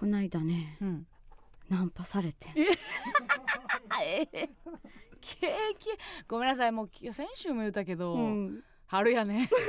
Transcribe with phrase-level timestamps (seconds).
[0.00, 1.06] こないだねうん。
[1.68, 2.48] ナンパされて。
[4.02, 4.22] え？
[4.32, 4.48] ー
[5.20, 5.90] キ。
[6.26, 8.64] ごめんなさいもうき先週も言ったけど、うん。
[8.86, 9.50] 春やね。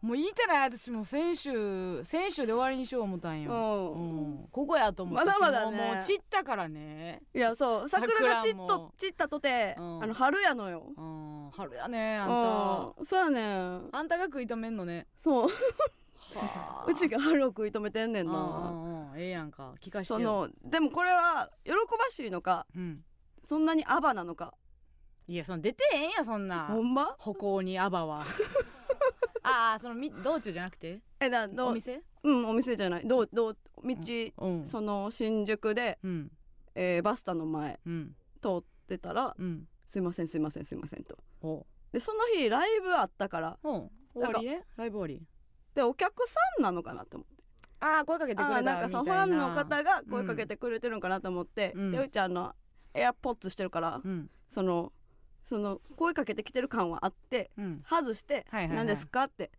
[0.00, 4.00] もう言いてない私もう先週先週で終わりにしよう思ったんよ、うん。
[4.00, 5.94] うん、ここやと思ったしまだまだね。
[5.94, 7.20] もう散ったからね。
[7.34, 7.88] いやそう。
[7.88, 10.04] 桜がちっと散ったとて、うん。
[10.04, 10.92] あの春やのよ。
[10.96, 11.50] うん。
[11.50, 13.04] 春やねあんうん。
[13.04, 13.90] そうやね。
[13.90, 15.08] たあんたが食い止めんのね。
[15.16, 15.48] そう。
[15.48, 16.05] はあ
[16.86, 19.74] うちが春を食い止めてんねんうんなええやんか。
[19.80, 20.18] 聞かしてよ。
[20.18, 21.76] そのでもこれは喜ば
[22.10, 23.04] しいのかうん。
[23.42, 24.54] そんなにアバなのか。
[25.28, 26.66] いやその出てへんやそんな。
[26.66, 27.14] ほんま？
[27.18, 28.24] 歩行にアバは。
[29.42, 31.00] ああそのみ道中じゃなくて？
[31.20, 32.02] えだお店？
[32.22, 33.06] うんお店じゃない。
[33.06, 33.94] どうどう道、
[34.38, 34.66] うん。
[34.66, 36.32] その新宿で、うん。
[36.74, 38.16] えーバスタの前うん。
[38.42, 41.16] 通ってたらうん「すいませんすいませんすいません」と。
[41.40, 43.58] ほでその日ライブあったから。
[43.62, 43.72] うう。
[43.78, 45.26] ん終わりねライブ終わり？
[45.76, 47.44] でお客さんなのかなと思って。
[47.78, 48.78] ああ声かけてくれたな。
[48.78, 51.90] んかそのファンの方が声かけてくれてるんかなと思って、うん。
[51.92, 52.54] でうちあの
[52.94, 54.30] エアポッツしてるから、うん。
[54.50, 54.92] その
[55.44, 57.82] その声かけてきてる感はあってうん。
[57.88, 58.76] 外して「はいはいはい。
[58.78, 59.50] 何ですか?」って、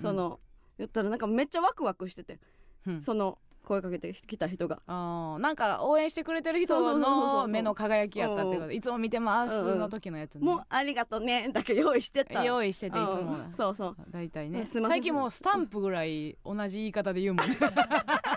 [0.00, 0.38] その
[0.78, 2.38] 言ったらなんかめっちゃワクワクしてて、
[2.86, 3.02] うん。
[3.02, 4.80] その声かけてきた人が。
[4.86, 10.44] あーなんか応援してくれてる人のう目の輝きやったってこうといつも見てますの時のやつね。
[10.44, 12.44] もうありがとうねだけ用意してた。
[12.44, 13.96] 用意してていつもうんそうそう。
[14.10, 14.66] 大体ね。
[14.66, 17.46] 最近もうスタンプぐらい同じ言い方で言うもん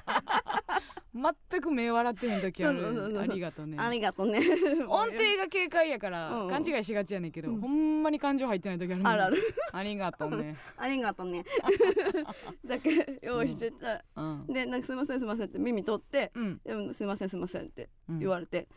[1.50, 3.20] 全く目笑ってへん時ある。
[3.20, 3.78] ありがとうね。
[3.80, 4.40] ありがとうね。
[4.88, 7.62] 音程が 軽快やからうん勘違いしがちやねんけど、うん。
[7.62, 9.38] ほんまに感情入ってない時あるあるある。
[9.74, 10.56] ありがとうね。
[10.78, 11.44] ありがとうね。
[12.66, 14.48] だけ用意してた、うん。
[14.48, 16.62] でなんかすいませんすいませんって耳取ってうん。
[16.64, 18.20] でもすいませんすいませんってうん。
[18.20, 18.68] 言われて、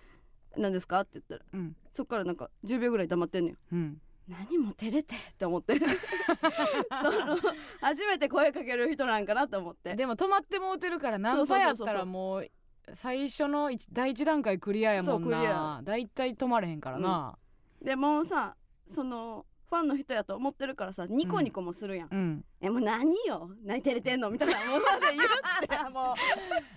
[0.57, 1.01] 何ですか？
[1.01, 1.77] って言ったらうん。
[1.93, 3.59] そっからなんか10秒ぐらい黙ってんねん。
[3.73, 5.75] うん何も照れてって思って。
[5.79, 7.37] その
[7.81, 9.97] 初めて声かける人なんかなと思って。
[9.97, 12.51] でも止まってもうてるからナンパやったらもう
[12.95, 15.83] 最初の一第一段階クリアやもんそうクリなア。
[15.83, 17.39] 大体止まれへんからな。
[17.83, 18.57] でもうさ
[18.93, 23.53] そのファンの人やと思ってるからさニコニコもするやん、うん、えもう何よ？
[23.65, 24.29] 何照れてんの？
[24.29, 24.85] みたいなもので
[25.17, 25.85] 言って。
[25.91, 26.15] も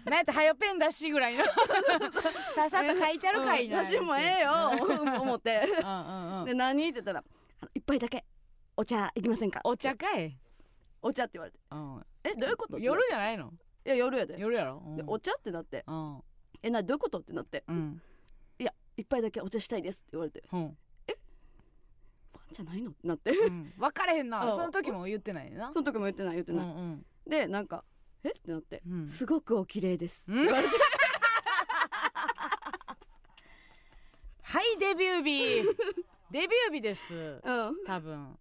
[0.06, 1.44] うなんやったらはよペン出しぐらいの。
[2.54, 3.86] さっさと書いてあるかいじゃうん。
[3.86, 4.52] 写真もええよ。
[5.22, 5.62] 思って。
[6.46, 7.24] で何って言ったら
[7.74, 8.24] 一杯だけ。
[8.78, 9.60] お茶行きませんか？
[9.64, 10.38] お茶かい、
[11.02, 11.60] お茶って言われて。
[11.72, 12.78] うん、えどういうこと？
[12.78, 13.52] 夜じゃないの？
[13.86, 14.36] いや夜やで。
[14.38, 14.96] 夜やろ、うん。
[14.98, 15.84] でお茶ってなって。
[15.88, 16.24] うん。
[16.62, 17.64] えなどういうことってなって。
[17.68, 18.02] うん。
[18.60, 20.44] いや一杯だけお茶したいですって言われて。
[20.52, 20.78] うん
[22.54, 22.92] じゃないの？
[22.92, 23.32] ってなって。
[23.32, 23.74] うん。
[23.78, 24.46] 分かれへんな。
[24.46, 24.56] うん。
[24.56, 25.74] その時も言ってないな。
[25.74, 27.84] その時も言ってない言ってうんない、うんでなんか
[28.24, 28.30] え？
[28.30, 29.08] ってなって、うん。
[29.08, 30.48] すごくお綺麗です、うん。
[34.54, 35.64] はいデビュー日。
[36.32, 37.14] デビュー日です。
[37.14, 37.42] う
[37.86, 38.20] 多分。
[38.20, 38.38] ん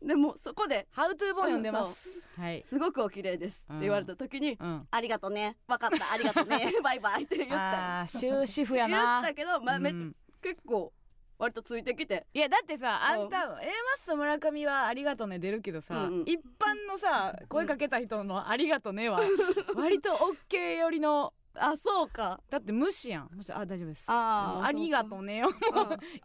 [0.00, 0.86] でもそこで。
[0.92, 2.26] ハウトゥー本読んでます。
[2.36, 2.62] はい。
[2.64, 3.64] すごくお綺麗です。
[3.64, 4.86] って言われた時に、うん。
[4.90, 5.56] ありがとうね。
[5.66, 6.12] 分かった。
[6.12, 6.72] ありがとうね。
[6.82, 10.16] バイバイって言った終止符や言なったけど、まあめうん。
[10.40, 10.92] 結構
[11.38, 12.26] 割とついてきて。
[12.34, 13.26] いやだってさあうん。
[13.26, 13.60] んた A マッ
[14.04, 16.22] ソ村上はありがとね出るけどさ、うんうん。
[16.22, 19.20] 一般のさ声かけた人のありがとねは
[19.76, 22.40] 割と OK 寄りのあそうか。
[22.50, 23.30] だって無視やん。
[23.34, 24.06] 無視あ大丈夫です。
[24.08, 25.50] あーもうありがとねよ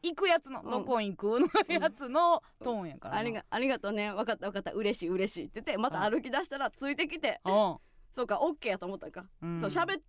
[0.04, 0.70] 行くやつの、うん。
[0.70, 3.20] どこ行くのやつのトーンやからな。
[3.22, 4.12] ありがありがとうね。
[4.12, 4.72] 分かった分かった。
[4.72, 7.42] 嬉しい嬉しいって言ってまた歩き出したらついてきて。
[7.46, 7.78] うん。
[8.16, 9.60] そうかオッケーやと思ったんか、うん。
[9.60, 10.02] そう喋っ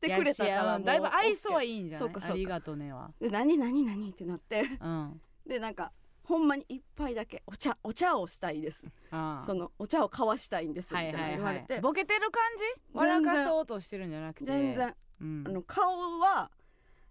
[0.00, 2.10] てくれたからだいぶ愛想はいいんじゃない？
[2.22, 3.10] ありがとねは。
[3.20, 4.62] ーで何何何ってなって。
[4.80, 5.20] うん。
[5.46, 8.90] でなんかほんまに一杯だけお茶お茶をしたいです。
[9.10, 12.82] あそのお茶を交わしたいんですみたいなはいはいは言われて、いボケてる感じ？
[12.94, 14.46] 笑かそうとしてるんじゃなくて。
[14.46, 14.94] 全然。
[15.20, 15.44] うん。
[15.46, 16.50] あの顔は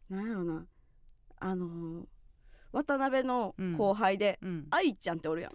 [0.09, 0.65] なんやろな。
[1.39, 2.05] あのー
[2.71, 4.67] 渡辺の後輩で、うん。
[4.69, 5.51] 愛ちゃんっておるやん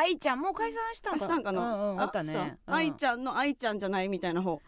[0.00, 2.56] 愛ちゃんもう解散したんかしたんかな、うんうんおったね。
[2.66, 4.60] 愛ちゃんの愛ちゃんじゃないみたいな方。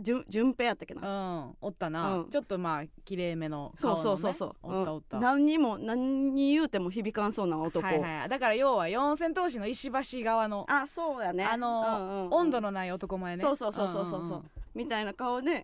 [0.00, 2.30] 順平やったっけな、うんおったな、うん。
[2.30, 5.22] ちょっとまあ綺麗めのそう顔の、ね、そうそうそう、おったおった、うん。
[5.22, 11.44] 何にも何に言うても響かんそうな男、はいはいだから要は四千頭身の石橋側のあそうやね。
[11.44, 13.42] あの、温度のない男前ね。
[13.42, 14.44] そうそうそうそうそうそう。
[14.74, 15.62] みたいな顔で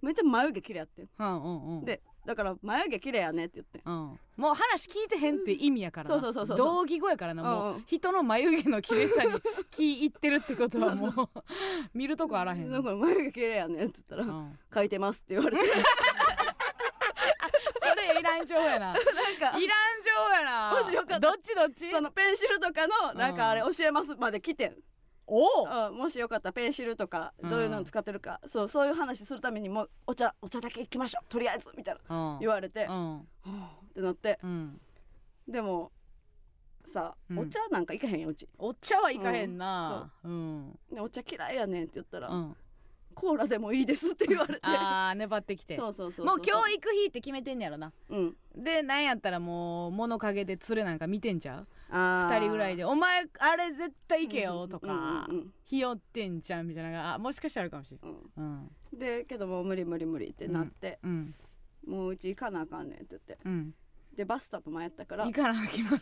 [0.00, 1.08] めっちゃ眉毛綺麗やってん。
[1.18, 1.84] うんうんうん。
[1.84, 3.94] でだから眉毛綺麗やねって言ってうん、
[4.36, 6.20] もう話聞いてへんって意味やからな。
[6.20, 7.52] そうそうそうそう同義語やからなもう。
[7.52, 7.84] んううん。
[7.86, 9.30] 人の眉毛の綺麗さに
[9.70, 11.12] 気いってるってことはもう。
[11.94, 12.70] 見るとこあらへん。
[12.70, 15.64] だから眉毛綺麗やねって言ったらうん、書いてますって言われて。
[17.82, 18.92] それいらん情報やな。
[18.92, 19.66] なんかいらん情
[20.28, 20.72] 報やな。
[20.78, 21.90] もしよかったどっちどっち？
[21.90, 24.76] そのペンシルとかのなんかあれ教えますまで来てん、
[25.30, 25.88] おお。
[25.90, 32.38] うんもしよかったらペンシルとかどういうの使ってるか、そうそういう話するためにもうお茶お茶だけ行きましょうとりあえずみたいなうん。
[32.40, 33.26] 言われて、はうん。
[33.46, 34.38] あってなって。
[34.42, 34.80] うん。
[35.48, 35.92] でも
[36.92, 37.38] さ、うん。
[37.38, 38.48] お茶なんか行かへんようち。
[38.58, 40.12] お茶はいかへんな。
[40.24, 42.56] うんでお茶嫌いやねんって言ったら、うん。
[43.14, 44.60] コーラでもいいですって言われて。
[44.62, 45.76] あー粘ってきて。
[45.76, 47.92] そうそうそうもう今日行く日って決めてんねやろな。
[48.08, 48.36] うん。
[48.56, 51.66] でなんやったらもう物陰で連れなんか見てんちゃう？
[51.90, 58.10] 2人ぐらいで「お前あれ絶対行けよ」とかうんうん「ひよってんじゃん」みたいなのがあもしかしたらあるかもしれうん。
[58.10, 58.70] んうん。
[58.92, 58.98] うん。
[58.98, 61.34] でけどもう無理無理無理ってなって、うん。
[61.86, 63.38] もううち行かなあかんねんって言って。
[63.44, 63.74] うん。
[64.16, 65.24] でバスタの前やったから。
[65.26, 65.98] 行かなきゃ バ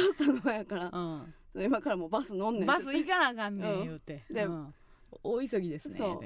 [0.00, 0.90] スタの前やから。
[0.92, 1.34] うん。
[1.62, 4.24] 今からもうバス乗んねんバス行かなあかんねうんん言うて。
[4.30, 4.74] でうん。
[5.22, 6.20] 大急ぎですねそ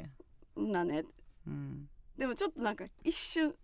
[0.57, 0.67] う。
[0.69, 1.05] なね
[1.47, 1.89] うん。
[2.17, 3.55] でもちょっとなんか一瞬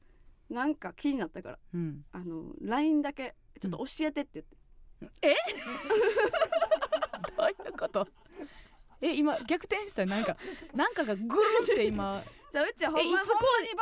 [0.50, 2.04] なんか気になったからうん。
[2.12, 4.44] あの LINE だけちょっと教えてって
[5.00, 5.36] 言って、
[7.36, 8.06] どういうこと？
[9.00, 10.36] え今逆転したなんか
[10.74, 13.20] なんかがぐるって今じゃあうちはほんまにバ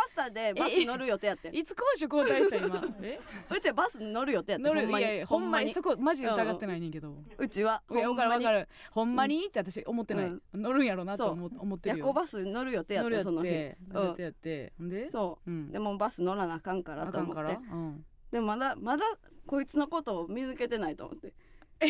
[0.09, 1.57] スタでバス乗る予定やってん。
[1.57, 2.83] いつ攻守交代した今？
[3.03, 3.21] え
[3.51, 5.05] うちはバス乗る予定やってるほんまに。
[5.05, 5.75] いやいやほんまに。
[5.75, 7.15] そこマジで疑ってないねんけど。
[7.39, 9.47] うちはいや分かる分かるるほんまに。
[9.47, 10.43] って私思ってない、うん。
[10.55, 12.07] 乗るんやろなと思思ってるよ。
[12.07, 13.49] 夜行バス乗る予定やってんその日。
[13.49, 14.73] て乗る予定やって。
[14.79, 15.11] ほんで？
[15.11, 15.51] そう。
[15.51, 15.71] うん。
[15.71, 17.53] でもバス乗らなあかんからと思って。
[17.55, 18.05] うん。
[18.33, 19.05] でもまだまだ
[19.47, 21.33] こいつのことを見抜けてないと思って。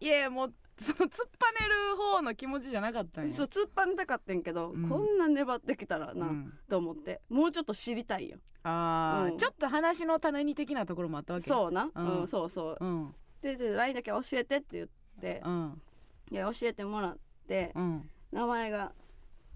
[0.00, 3.34] いやもうその突っぱねる方の気持ちじゃなかったんや。
[3.34, 4.88] そう突っ張りたかってんけど、うん。
[4.88, 6.52] こんな粘ってきたらな、うん。
[6.68, 7.20] と思って。
[7.28, 8.38] もうちょっと知りたいよ。
[8.64, 9.38] あー、うん。
[9.38, 11.46] ちょっと話の種に的なところもあったわけ。
[11.48, 12.76] そうな、ううんんそうそう。
[12.80, 13.14] うん。
[13.40, 14.88] でで LINE だけ教えてって言っ
[15.20, 15.82] てうん。
[16.30, 18.10] いや教えてもらってうん。
[18.32, 18.92] 名前が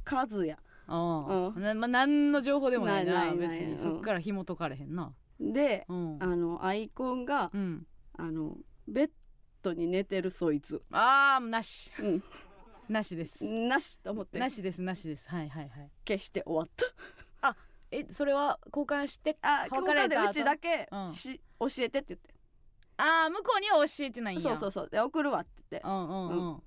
[0.04, 0.58] カズヤ。
[0.86, 3.48] あうなまあ、何の情報でもないなないないない。
[3.48, 3.78] 別に、うん。
[3.78, 5.12] そっから紐解かれへんな。
[5.40, 6.18] でうん。
[6.20, 7.86] あのアイコンがうん。
[8.16, 8.56] あの
[8.86, 9.10] ベッ
[9.68, 11.90] ドに寝てるそいつ、あーなし。
[11.98, 12.22] うん、
[12.88, 13.44] なしです。
[13.44, 14.38] なしと思って。
[14.38, 15.28] なしですなしです。
[15.28, 15.90] はいはいはい。
[16.06, 16.86] 消して終わった。
[17.90, 21.10] えそれは交換してあ別ここでうちだけうん。
[21.10, 22.34] し、教えてって言って。
[22.98, 24.42] ああ向こうには教えてないんや。
[24.42, 24.88] そうそうそう。
[24.90, 25.88] で送るわって言って。
[25.88, 26.62] うんうんうん、う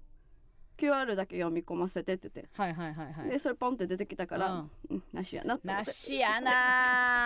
[0.78, 3.30] QR だけ読み込ませてって言って、はいはいはいはい。
[3.30, 4.72] でそれポンって出てきたから、うん。
[4.90, 5.92] うんなしやななて。
[5.92, 6.52] しやな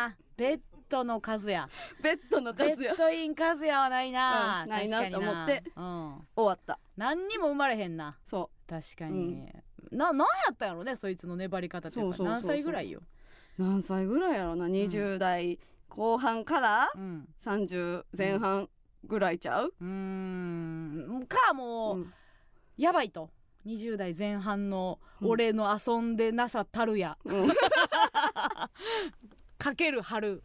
[0.09, 0.13] ー。
[0.35, 0.59] ベ ッ
[0.89, 1.69] ドの数や。
[2.01, 2.93] ベッドのベ数や。
[2.93, 6.79] ッドイン数やはないな、うんないな確かにと思ってうん、終わった。
[6.97, 8.17] 何にも生まれへんな。
[8.25, 9.47] そ確かに、
[9.91, 12.17] な何やったんやろねそいつの粘り方ってやっぱ。
[12.17, 12.49] そうそうそうそう。
[12.49, 13.01] 何歳ぐらいよ？
[13.59, 15.59] う何歳ぐらいやろな？20代
[15.89, 17.27] 後半からうん。
[17.43, 18.69] 30前半
[19.05, 21.25] ぐらいちゃう、うーん。
[21.27, 22.13] かもう、うん。
[22.77, 23.29] やばいと。
[23.65, 27.49] 20代前半の俺の遊んでなさたるや、うん。
[29.57, 30.43] かける春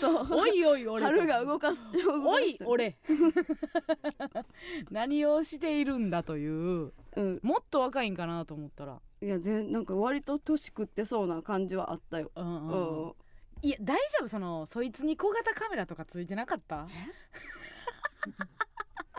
[0.00, 0.26] そう。
[0.30, 1.08] おいおい俺と。
[1.10, 1.80] 春が動かす
[2.24, 2.96] おい俺
[4.90, 6.92] 何をしているんだという。
[7.16, 7.40] うん。
[7.42, 9.00] もっと若いんかなと思ったら。
[9.20, 13.08] いやぜなんか割と年食ってそうな感じはあったよ、うんううん。
[13.08, 13.14] ん。
[13.62, 14.28] いや大丈夫？
[14.28, 16.88] そのそいつに小型カメラとかついてなかった？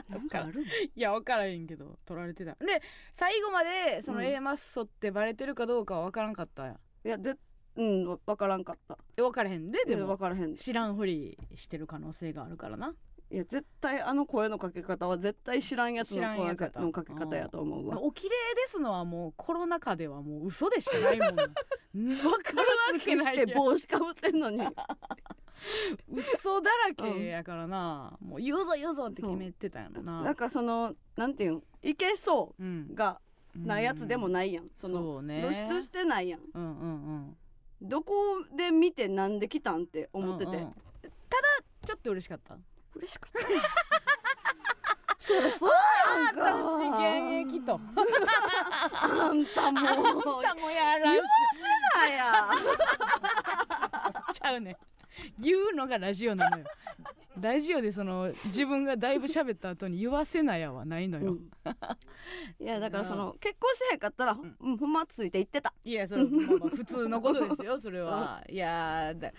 [0.09, 0.63] なんかある
[0.95, 2.55] いや分からへんけど撮られてた。
[2.55, 2.81] で
[3.13, 6.79] 最後までそのうん A マッソってバレてるかどうかは分からんかったんや。
[7.05, 7.35] いやで
[7.75, 8.97] うんわ分からんかった。
[9.17, 10.55] え分からへんでで分もからへん。
[10.55, 12.93] 知らんふりしてる可能性があるからな。
[13.31, 17.35] いや絶対あの声のかけ方は絶対知らんやつの声のかけ方。
[17.35, 17.99] やと思うわ。
[18.01, 21.35] お綺麗ですのはもうコロナ禍ではもう嘘でしかないもん。
[21.93, 24.59] 分かるわけないして帽子かぶってんのに。
[26.11, 30.21] 嘘だらけやからな、もう言うぞ言うぞって決めてたんやろな。
[30.21, 31.63] なんかそのなんていうん？
[31.81, 32.87] いけそうん。
[32.91, 33.19] うが
[33.55, 36.41] なやつでもないやん、その露出してないやん。
[36.53, 37.38] うんうんうん
[37.83, 38.13] どこ
[38.55, 40.71] で見てなんで来たんって思ってて、うんうん。
[40.71, 41.11] ただ
[41.85, 42.55] ちょっと嬉しかった。
[42.95, 43.39] 嬉しかった。
[45.17, 45.71] そりゃそう
[46.25, 47.79] やんか私現役と。
[48.93, 49.79] あんたも
[50.39, 50.43] う。
[50.43, 50.97] たもや。
[50.99, 51.21] らし
[51.95, 52.23] なや。
[54.33, 54.71] ちゃうね。
[54.71, 54.75] ん
[55.37, 56.65] 言うのがラジオなのよ
[57.39, 61.49] ラジオでその自分がだいぶ喋った後に言わせなやはないのよ、うん。
[62.59, 65.73] いやだからその結婚してへんかったら、うん、ほんまついていってた。
[65.83, 68.43] いやそれ、まあまあ普通のことですよそれは。
[68.49, 69.31] いやーだ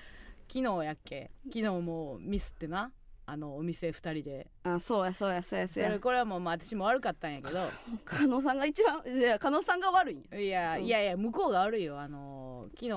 [0.48, 1.30] 昨日やっけ？
[1.46, 2.90] 昨日もうミスってな。
[3.26, 4.50] あのお店2人で。
[4.64, 5.88] あそうやそうやそうやそそうや。
[5.88, 7.70] れこれはもう、まあ、私も悪かったんやけど。
[8.04, 10.84] 加納さんが一番いや加納さんが悪いいや、うん。
[10.84, 11.98] いやいや向こうが悪いよ。
[11.98, 12.90] あの昨日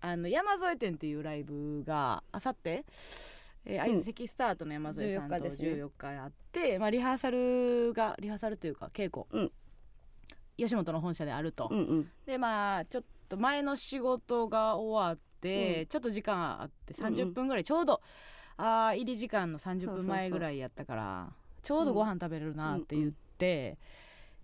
[0.00, 2.84] あの山添店っていうライブがあさって
[3.68, 3.92] えーうん。
[3.92, 5.68] 相席スタートの山添さんと14日ですね。
[5.74, 9.52] 14日にあって、まあ、リハーサルがリハーサルというか稽古、うん。
[10.56, 12.10] 吉本の本社であると、うんうん。
[12.26, 17.14] でまあちょっと前の仕事が終わって、ちょっと時間あってうんうん。
[17.14, 18.00] 30分ぐらいちょうど、
[18.56, 21.32] あー入り時間の30分前ぐらいやったから
[21.62, 23.78] ちょうどご飯食べれるなって言って、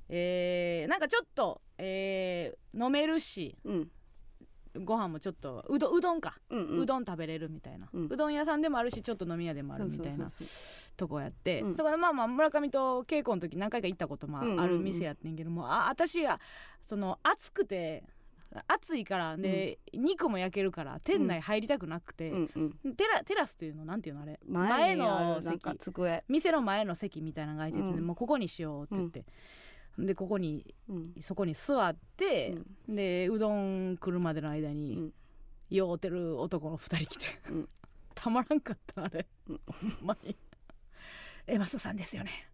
[0.08, 3.90] えーなんかちょっと、えー飲めるしうん
[4.82, 10.30] ご飯もちょっとうどうどんか、うんうどん食べれるみたいな、ううんどん屋さんでもあるしちょっと飲み屋でもあるみたいな
[10.96, 11.74] とこやって、うん。
[11.74, 14.60] そこでまあまあ村上と稽古の時何回か行ったこともうんうんうん。
[14.60, 16.40] ある店やってんけども、あ私が
[16.84, 18.04] その暑くて
[18.68, 22.94] 暑いからで、肉も焼けるから店内入りたくなくて、そううんうん。
[22.94, 24.38] テラテラスっていうのなんていうのあれ？
[24.46, 26.24] 前のるなんか席机。
[26.28, 28.06] 店の前の席みたいなのが空いてて、うん。
[28.06, 29.24] もうここにしようって言って、
[29.98, 31.14] でここにうん。
[31.20, 32.54] そこに座って、
[32.88, 35.12] でうどん来るまでの間に、うん。
[35.70, 37.68] 酔うてる男の二人来て、うん。
[38.14, 39.60] たまらんかったあれ、うん。
[39.66, 40.36] ほんまに。
[41.46, 42.48] えマストさんですよね。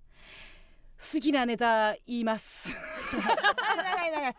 [0.98, 2.74] 好きなネタ言います。
[3.12, 4.36] 長い長い。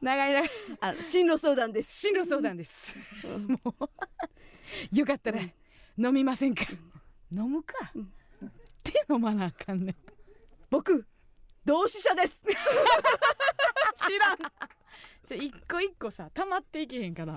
[0.00, 0.50] 長い長い。
[0.80, 2.00] あ進路相談です。
[2.00, 3.46] 進路相談です、うん。
[3.48, 3.58] も
[4.92, 5.40] うよかったら、
[5.98, 6.64] 飲みませんか、
[7.30, 8.02] 飲むか、うん。
[8.04, 8.06] っ
[8.82, 9.96] て飲まなあかんねん。
[10.70, 11.06] 僕
[11.64, 12.44] 同志社です。
[13.94, 14.38] 知らん。
[15.24, 17.36] じゃ一個一個さ溜まっていけへんから。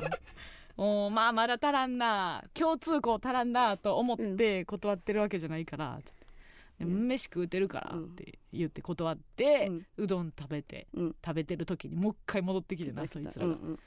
[0.78, 2.44] おーまあまだ足らんな。
[2.54, 6.00] 共通項足らんなと思って断ってるわけじゃないから、
[6.80, 7.08] でうん。
[7.08, 8.06] 飯食うてるからうん。
[8.06, 9.88] って言って断って、うん。
[9.98, 11.16] うどん食べてうん。
[11.24, 13.80] 食べてる時にもう一回戻ってきてなそいつらが、うんうん。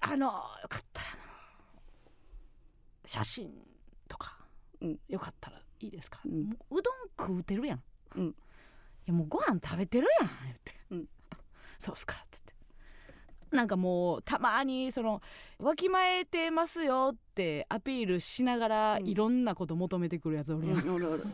[0.00, 0.32] あのよ
[0.68, 1.08] かったら
[3.04, 3.52] 写真
[4.08, 4.38] とか、
[4.80, 4.98] うん。
[5.08, 6.44] よかったらいいですか、うん。
[6.44, 7.82] もううどん食うてるやん、
[8.14, 8.28] うん。
[8.28, 8.34] い
[9.06, 11.08] やもうご飯食べてるやん言って、うん。
[11.78, 12.54] そうっすかっつって。
[13.50, 15.20] なんかもうたまにその
[15.58, 19.08] わきまえてますよってアピールしながらうん。
[19.08, 21.30] いろんなこと求めてくるやつおるやん、うん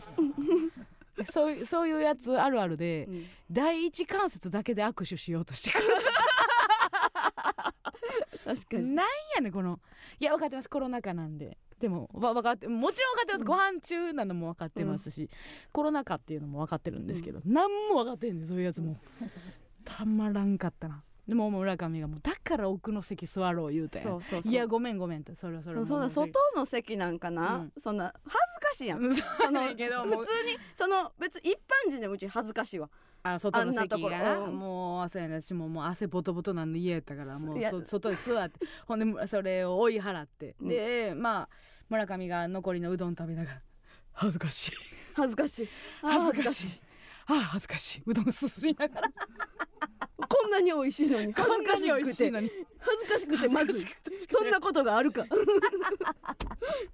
[1.32, 3.26] そういうそういうやつあるあるで、うん。
[3.50, 5.86] 第一関節だけで握手しようとしてくる。
[8.44, 8.94] 確かに。
[8.94, 9.80] なんやねんこの。
[10.20, 10.68] いや分かってます。
[10.68, 13.46] コロナ禍なんででもわ分かってもちろん分かってます、うん。
[13.46, 15.28] ご飯中なのも分かってますし、
[15.72, 18.96] コロナ禍っていうのも分かってるんですけど、何も分かってんねんそういうやつも。
[19.84, 21.02] たまらんかったな。
[21.28, 24.00] でももう村上がもうだから奥の席座ろう言うて。
[24.00, 27.72] そうそういやごめんごめんとそれはそれはそう外の席なんかな、うん。
[27.82, 29.00] そんな恥ずかしいやん。
[29.04, 32.88] うんそ普通にその別に一般人でもうち恥ずかしいわ
[33.34, 34.10] あ外の席が。
[34.10, 34.58] な、うん。
[34.58, 35.40] もうそうやね。
[35.40, 40.68] 私ももう汗ボトボトなんで嫌やったからもう外で座ってほんでそれを追い払って、うん。
[40.68, 41.48] でまあ
[41.88, 43.62] 村上が残りのうどん食べながら
[44.12, 44.72] 恥ずかしい。
[45.14, 45.68] 恥ずかしい。
[46.02, 46.80] 恥ずかしい
[47.28, 48.02] ああ恥ずかしい。
[48.06, 49.10] うどんすすりながら。
[50.28, 52.50] こんなに美味しいのに恥ずかしくて。
[52.78, 54.16] 恥ずかしくてまずい恥ずかしくて。
[54.30, 55.24] そんなことがあるか。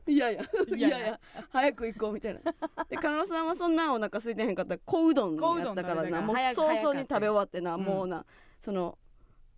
[0.07, 0.89] いやいやいいや。
[0.89, 1.21] いや
[1.51, 2.41] 早く行こうみたいな。
[2.89, 7.83] でカノさんはそんなお腹空いてへんかったら小うどん小うどんやったからなもう早々に食べ終わってな、うん。
[7.83, 8.25] もうな
[8.61, 8.99] その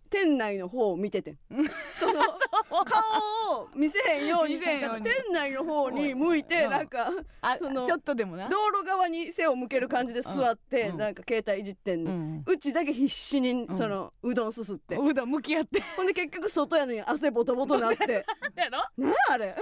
[0.09, 1.37] 店内の方を見ててん。
[1.99, 2.23] その
[2.85, 4.57] 顔を見せへんように。
[4.59, 4.79] 店
[5.31, 6.71] 内の方に向いてうん。
[6.71, 7.09] なんか
[7.41, 8.47] あそのちょっとでもな。
[8.49, 10.97] 道路側に背を向ける感じで座ってうん。
[10.97, 13.67] なんか携帯いじってんね、うちだけ必死にん。
[13.75, 15.81] そのうどんすすって、うどん向き合って。
[15.95, 18.25] ほんで結局外やのに汗ボトボトなって。
[18.55, 18.79] やろ？
[18.97, 19.55] なあれ。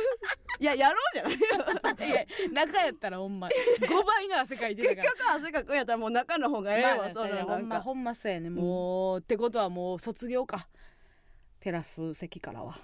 [0.59, 1.33] いややろうじゃない
[2.09, 3.47] いや中やったらほんま。
[3.79, 5.09] 5倍の汗かいてた結から。
[5.37, 7.63] 局汗かくんやったらもう中の方がええわ、まあそれほなんか。
[7.63, 8.49] んまほんまそうやね。
[8.49, 10.67] もう、ってことはもう卒業か。
[11.59, 12.77] テラス席からは。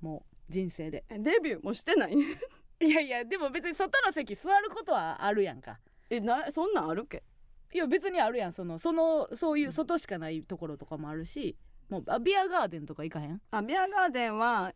[0.00, 1.04] もう人生で。
[1.10, 2.14] デビューもしてない
[2.78, 5.78] いやいやでも別に外の席座ることはあるやんか。
[6.10, 7.22] えなそんなんあるっけ？
[7.72, 8.52] いや別にあるやん。
[8.52, 11.56] そのそのそういう外しかないところとかもあるし
[11.88, 13.40] もうあビアガーデンとか行かへん？
[13.50, 14.72] あビアガーデンは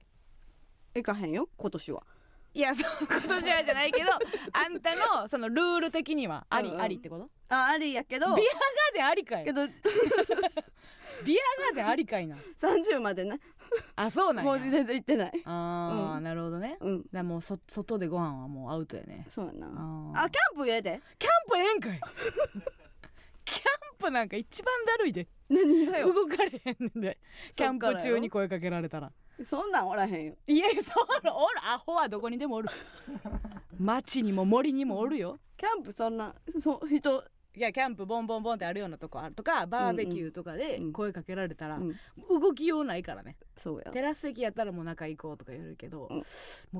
[0.94, 2.06] 行かへんよ今年は。
[2.52, 4.10] いやそう今年はじゃないけど
[4.52, 6.80] あんたのそのルール的にはあり、うんうん。
[6.80, 7.30] ありってこと？
[7.54, 8.26] あありやけど。
[8.28, 9.44] ビアガーデンありかい。
[9.44, 9.60] けど
[11.24, 12.36] ビアガーデンありかいな。
[12.60, 13.40] 30までね。
[13.96, 14.50] あそうなんや。
[14.50, 15.42] もう全然行ってない。
[15.44, 16.22] あー、うん。
[16.22, 16.76] なるほどね。
[16.80, 17.04] うん。
[17.12, 19.24] らもうそ外でご飯はもうアウトやね。
[19.28, 19.66] そうやな。
[20.14, 21.00] ああキャンプええで。
[21.18, 22.00] キャンプええんかい。
[23.44, 25.28] キャンプなんか一番だるいで。
[25.48, 26.12] 何がよ。
[26.12, 27.18] 動かれへんねんで。
[27.54, 29.12] キャンプ中に声かけられたら。
[29.48, 30.34] そんなんおらへんよ。
[30.46, 31.32] いやそうおる
[31.64, 32.68] アホはどこにでもおる。
[33.78, 35.38] 町にも森にもおるよ。
[35.56, 37.24] キャンプそんなそ人
[37.56, 40.92] いやキャンプボンボンボンってあるようなとこあるとかバーベキューとかでうん。
[40.92, 41.96] 声かけられたら、うん。
[42.40, 43.36] 動きようないからね。
[43.56, 43.90] そうや。
[43.90, 46.16] テラス席やったらもう中行こうとか言うけど、うん。
[46.18, 46.22] も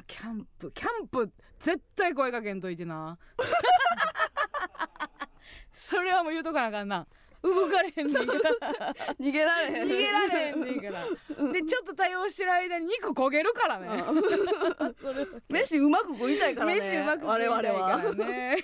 [0.01, 3.19] うキャンプキャンプ絶対声かけんといてな。
[5.73, 7.07] それはもう言うとかなあかんな。
[7.43, 8.35] 動かれへんねんか
[8.79, 9.83] ら 逃げられへん。
[9.83, 11.07] 逃げられへんねんから
[11.53, 14.05] でちょっと対応してる間に肉焦げるからね。
[15.49, 16.75] 飯うまく食いたいからね。
[16.77, 18.15] 飯うまく食いたい我々からは。
[18.15, 18.59] ね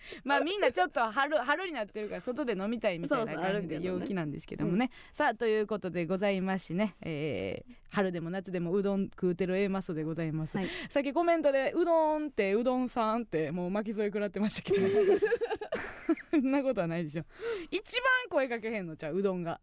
[0.24, 4.90] まあみんなちょっと春春になってるから外で飲みたいみたいな感じで陽気なんですけどもね。
[5.12, 10.68] さあということでございましね、えー春でも夏でもうどん食うてる A マスでございます、はい。
[10.90, 14.86] さっきコメントでうどんってうどんさんってもう巻き添え食らってましたけど。
[16.30, 17.24] そんなことはないでしょ。
[17.70, 19.58] 一番声かけへんのちゃううどんが。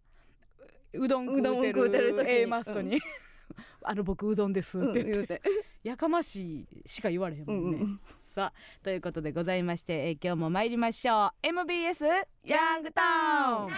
[0.93, 2.33] うどん食うてるうどん食うてる時に。
[2.33, 2.99] A マッソに、
[3.83, 7.99] あの僕うどんですって言って、うんやかましいしか言われへんもんね、うんうん
[8.35, 11.47] さあということでございまして、えー今日も参りましょう。
[11.47, 12.03] MBS
[12.43, 13.01] ヤングタ
[13.63, 13.71] ウン。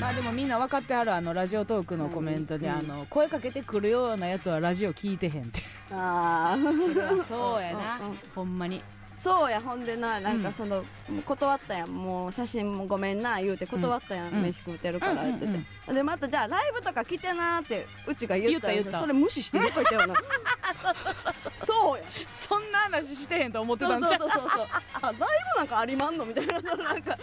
[0.00, 5.60] まあでもみんな分かってはるあのラジオトークのコメントで、うんあの声かけてくるようなやつはラジオ聞いてへんって。
[5.90, 7.24] あー。
[7.24, 8.00] そうやな。
[8.34, 8.82] ほんまに
[9.22, 10.42] そうやほんでななんうん。
[10.42, 10.84] かその、
[11.24, 11.88] 断ったやん。
[11.90, 14.42] もう写真もごめんな言うて断ったやん、うん。
[14.42, 15.94] 飯食うてるから言ってて、うんうん。
[15.94, 20.14] でまたじゃあライブとか来てなーってうちが言ったら言ったそれ無視してどっか行ったよな。
[21.64, 22.04] そうや。
[22.30, 25.24] そんな話してへんと思ってたんじゃそうそうそうそうあライブ
[25.58, 26.24] なんかありまんの？
[26.24, 27.16] みたいなそのなんか。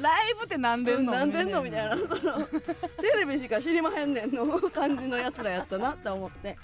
[0.00, 1.12] ライブってなんでんの？
[1.12, 1.62] なんでんの？
[1.62, 1.96] みたいな。
[1.96, 2.22] そのテ
[3.18, 6.58] レビしか知りまへんねんの感じのやつらやったなって思って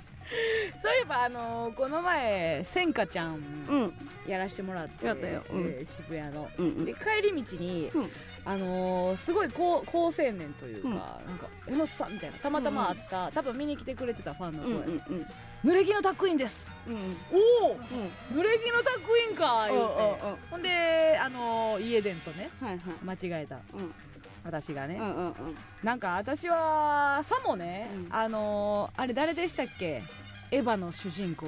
[0.81, 3.37] そういえばあのーこの前せんかちゃん
[3.69, 3.93] うん。
[4.27, 5.19] やらしてもらってうん。
[5.23, 6.49] えー渋谷の。
[6.59, 6.85] うんうん。
[6.85, 8.11] で帰り道に、うん。
[8.45, 10.95] あのーすごい高高青年というか、うん。
[10.95, 15.27] なんか「江本さん」みたいなたまたま会った、多分見に来てくれてたファンのうん声、うん。
[15.65, 16.71] 濡れ着のタックインです。
[16.87, 17.01] うんうん。
[17.63, 18.39] おおうん。
[18.39, 20.39] 濡れ着のタックインか言うて。
[20.51, 22.95] ほんであのー家電とねはいはい。
[23.05, 23.57] 間違えた。
[23.75, 23.95] うん
[24.45, 25.35] 私がね、うんうんうん。
[25.83, 28.07] なんか私はさもね、うん。
[28.11, 30.03] あのーあれ誰でしたっけ？
[30.51, 31.47] エヴァの主人公。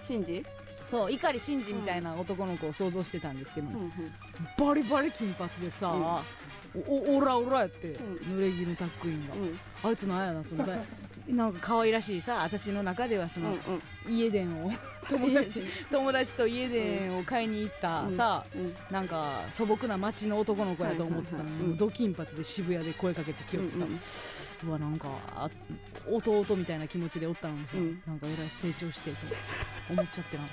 [0.00, 0.44] シンジ？
[0.88, 3.92] そう碇シンジみたいな男の子を想像してたんですけど、うんうん。
[4.58, 8.16] バリバリ金髪でさ、おおオラオラやって、うん。
[8.38, 9.58] 濡れ着のタックインが、うん。
[9.84, 10.74] あいつなんやなそのだ
[11.28, 13.56] なんか可愛らしいさ私の中ではその、
[14.08, 14.70] 家電を
[15.08, 15.62] 友達。
[15.90, 18.16] 友達と家電を買いに行ったうん。
[18.16, 18.74] さ、うん。
[18.90, 21.70] なんか素朴な町の男の子やと思ってたのに、はいはいはい。
[21.72, 21.76] うん。
[21.76, 23.84] ド金髪で渋谷で声かけてきよってさ、
[24.64, 25.50] うわなんかあ
[26.08, 28.02] 弟みたいな気持ちでおったのにさ、うん。
[28.06, 29.16] なんかえらい成長してと
[29.90, 30.44] 思っちゃってな。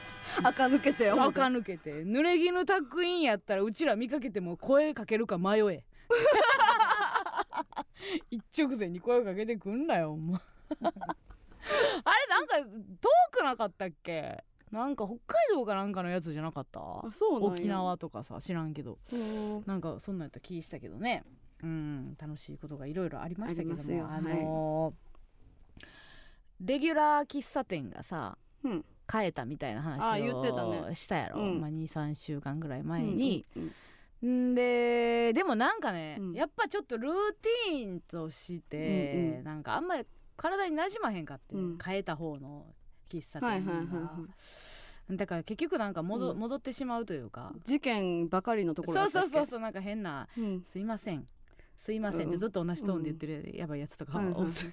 [0.49, 2.03] 垢抜けてよ垢抜けて。
[2.03, 5.83] 濡れ着のタックインやったらうちら見かけても声かけるか迷え。
[8.31, 10.37] 一直線に声かけてくんなよほんま。
[10.37, 12.65] あれ なんか遠
[13.31, 14.43] くなかったっけ？
[14.71, 16.79] なんか北海道かなんかのやつじゃなかった？
[17.41, 18.99] 沖縄とかさ知らんけど。
[19.11, 19.63] うん。
[19.65, 21.23] なんかそんなんやった気したけどね。
[21.61, 24.09] うん楽しいことがいろいろありましたけども。
[24.09, 25.09] あのー
[26.61, 28.85] レギュラー喫茶店がさうん。
[29.11, 30.79] 変えたみたいなあ話言ってたね。
[30.81, 31.61] をしたやろ、うん。
[31.61, 33.43] まあ、23週間ぐらい前に、
[34.21, 34.51] うん。
[34.51, 36.33] んででもなんかね、うん。
[36.33, 39.43] やっぱちょっとルーティーンとして、うんうん。
[39.45, 40.05] なんかあんまり
[40.39, 41.77] 体になじまへんかって、うん。
[41.83, 42.65] 変えた方の
[43.09, 46.39] 喫茶はい店が、はいはいはだから結局なんか戻,、うん。
[46.39, 47.51] 戻ってしまうというか。
[47.55, 49.37] い事件ばかりのところだそうったっけ？
[49.37, 51.27] そうそうそうなんか変なうん「すいません。
[51.77, 54.65] すいません」ってずっと同じトーンで言ってるやばいやつとかはいはいおって。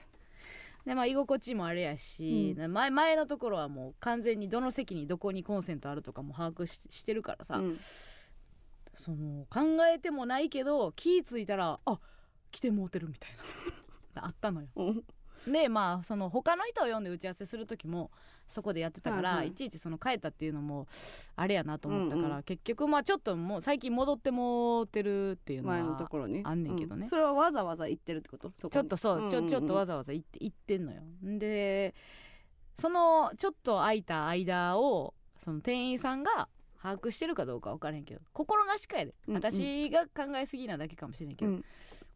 [0.84, 7.76] でまあ居心地もあれやし、前前のところはもう完全にどの席にどこにコンセントあるとかも把握ししてるからさ、うん。
[8.94, 9.60] その考
[9.92, 12.00] えてもないけど気ぃ付いたらあ
[12.52, 13.30] 来てもうてるみたい
[14.14, 14.22] な。
[14.26, 14.68] あったのよ。
[14.76, 15.04] うん
[15.46, 18.10] でまあその他の人を呼んで打ち合わせする時も
[18.48, 20.86] そこでやってたから、はいちいちその変えたっていうのも
[21.36, 26.40] あれやなと思ったから、うんう結局まあちょっともう最近戻ってもうてるっていうの前のとはころに。
[26.44, 27.06] あんねんけどね。
[27.06, 28.50] うそれはわざわざ言ってるってこと？
[28.50, 31.02] ちょっとそう、ちょちょっとわざざわざ行って行ってんのよ。
[31.22, 31.94] で
[32.78, 36.48] そのちょっと空いた間をその店員さんが
[36.82, 39.42] 把握してるかどうか分からへんけど心なしかやで、うんうん。
[39.42, 41.64] 私が考えすぎなだけかもしれんけど、うん。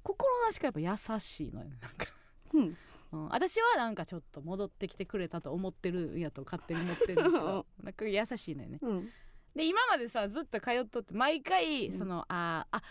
[0.02, 2.06] 心なしかやっぱ優しいのよなんか、
[2.54, 2.76] うん
[3.12, 7.66] うん、私はなんかちょっと戻ってきてくれたと思ってるんやと勝手に思ってるんだけど。
[7.82, 8.78] なんか優しいのよね。
[8.82, 9.08] うん。
[9.56, 11.98] で今までさずっと通っとって毎回うん。
[11.98, 12.82] その、あーあ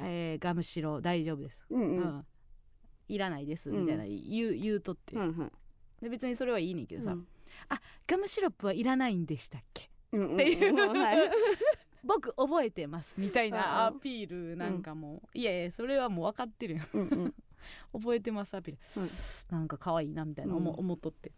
[0.00, 1.58] えーガムシロ大丈夫です。
[1.70, 2.00] うんううん。
[2.18, 2.26] ん、
[3.08, 3.80] いらないですうん。
[3.82, 5.52] みたいな言う言うとって、うんうん。
[6.02, 7.26] で別にそれはいいねんけどさ、うん。
[8.06, 9.90] ガムシロップはいらないんでしたっけ？
[10.12, 11.18] うんっていううんはい。
[12.04, 14.00] 僕覚えてますみたいなアうん。
[14.00, 15.22] ピールなんかも。
[15.34, 17.34] う、いやいやそれはもう分かってるやんうんうん
[17.92, 19.08] 覚えてますアピール、うん。
[19.50, 20.78] なんか可愛いなみたいな思,、うん。
[20.78, 21.32] 思っとって。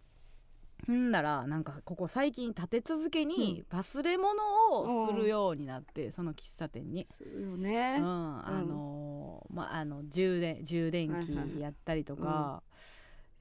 [0.90, 4.34] んならなんかここ最近立て続けに忘れ物
[4.70, 7.06] をするようになって、その喫茶店に。
[7.10, 11.48] するようねん、あのーまああの充電充電はいはいはい。
[11.48, 12.62] 器やったりとか、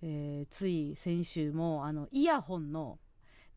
[0.01, 2.97] えーつい先週もあのイヤホンの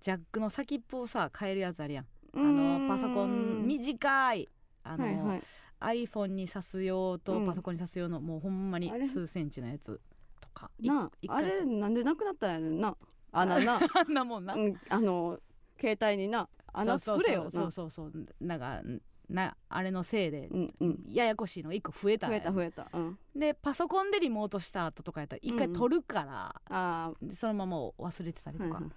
[0.01, 2.07] ジャックの先っぽをさ変えるやつあるやん。
[2.35, 4.49] あのパソコン短い
[4.85, 5.43] あの、はいはい
[5.81, 7.47] iPhone に挿す用とうん。
[7.47, 10.01] パソコンに挿す用の、もうほんまに数センチのやつ
[10.41, 10.71] とか。
[10.79, 11.65] いなあれ？
[11.65, 12.81] なんでなくなったんやねん。
[12.81, 12.97] な
[13.33, 13.81] 穴な。
[13.95, 15.41] あんなもんな、うんあの
[15.81, 16.49] 携帯にな。
[16.73, 17.45] 穴作れよ。
[17.45, 18.13] なそうそうそう。
[18.41, 18.83] なんか
[19.29, 21.05] なあれのせいでうんうん。
[21.09, 22.89] ややこしいのが一個増えた増えた増えた。
[22.93, 23.19] うん。
[23.35, 28.93] でパソコンでリモートした後とかやったら一回うんうん取るから、あでそのまま忘れてたりとか、あはいはい。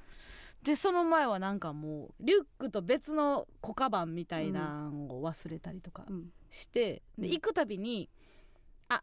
[0.63, 6.05] でその前はなんかもうリュックと別の小カバンみたいなのを忘れたりとか。
[6.09, 8.09] うんして、で行くたびに
[8.87, 9.01] 「あ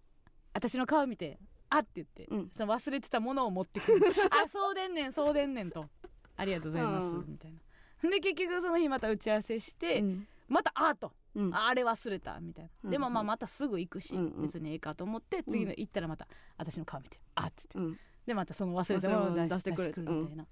[0.54, 2.50] 私の顔見てあっ」て言って、うん。
[2.56, 5.90] その忘れてたものを持ってくる「あそうでんねんそうでんねん」と
[6.36, 7.32] 「ありがとうございます」うん。
[7.32, 7.60] みたいな。
[8.08, 10.28] で結局その日また打ち合わせして、うん。
[10.48, 11.12] また「あ」と。
[11.34, 11.54] うん。
[11.54, 12.90] ああれ忘れたみたいな、うん。
[12.90, 14.42] でもまあまたすぐ行くし、うんうん。
[14.42, 17.98] 別にええかと思って次の行ったらまた私の顔見て「あっ」つってうん。
[18.26, 19.88] でまたその忘れたものを出してくる。
[19.96, 20.46] みたいな、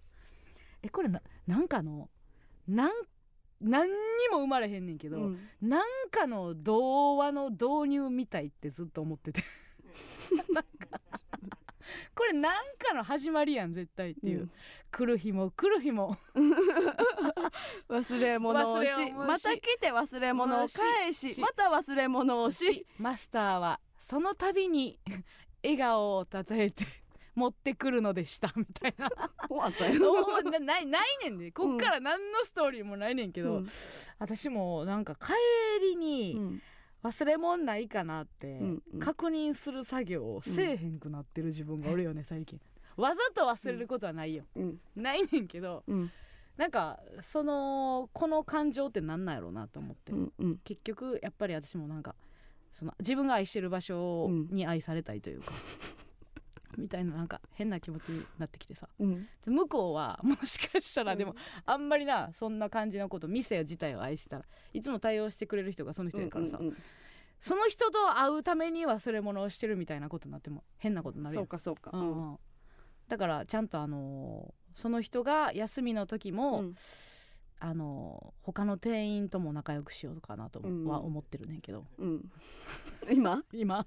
[0.82, 2.10] えこれななんかの
[2.66, 2.92] なん
[3.60, 3.94] 何に
[4.30, 5.38] も生まれへんねんけど、うん。
[5.60, 9.42] なんかの童話の導入みたいってずっと思ってて。
[10.52, 11.00] なんか
[12.14, 14.50] これなんかの始まりやん絶対っていう、うん。
[14.90, 16.16] 来る日も来る日も。
[17.88, 19.28] 忘れ物をし忘れ物をし。
[19.28, 21.40] また来て忘れ物を返しし。
[21.40, 22.64] また忘れ物をし。
[22.64, 25.00] しマスターはその度に
[25.62, 26.84] 笑顔をたたえて
[27.38, 29.08] 持ってくるのでしたみたいな。
[29.48, 30.42] 終わったよ。
[30.50, 31.52] なないないねんで。
[31.52, 33.68] こっから何のストーリーもないねんけど、うん。
[34.18, 35.32] 私もなんか帰
[35.80, 36.62] りにうん。
[37.04, 38.60] 忘れ物ないかなって
[38.98, 42.60] 確認する作業をせえへんくなってる自分がおるよね最近。
[42.96, 44.80] わざと忘れることはないよ、うん。
[44.96, 46.10] ないねんけどうん。
[46.56, 50.56] なんかそのこの感情ってなんなんやろうなと思って、うんうん。
[50.64, 52.16] 結局やっぱり私もなんか
[52.72, 55.52] その自分が愛してる場所に愛されたいというか、
[56.78, 58.88] みたいななんか変な気持ちになってきてさ。
[58.98, 59.28] うん。
[59.44, 61.18] で向こうは もしかしたらうん。
[61.18, 61.34] でも、
[61.66, 66.76] あんまりなそんな感じのこと店自体を愛してたらいつも対応してくれる人がその人やからさ、うんうん
[67.40, 71.92] その人と会うために忘れ物をしてるみたいなことになっても変なことになるやそうんかそうか。
[71.94, 72.38] うんうん。
[73.06, 76.74] だからちゃんとあのーその人が休みの時も、うん。
[77.60, 80.84] あのー他の店員とも仲良くしようかなとうん。
[80.86, 82.32] は思ってるねんけど、うん。
[83.08, 83.44] 今？
[83.54, 83.86] 今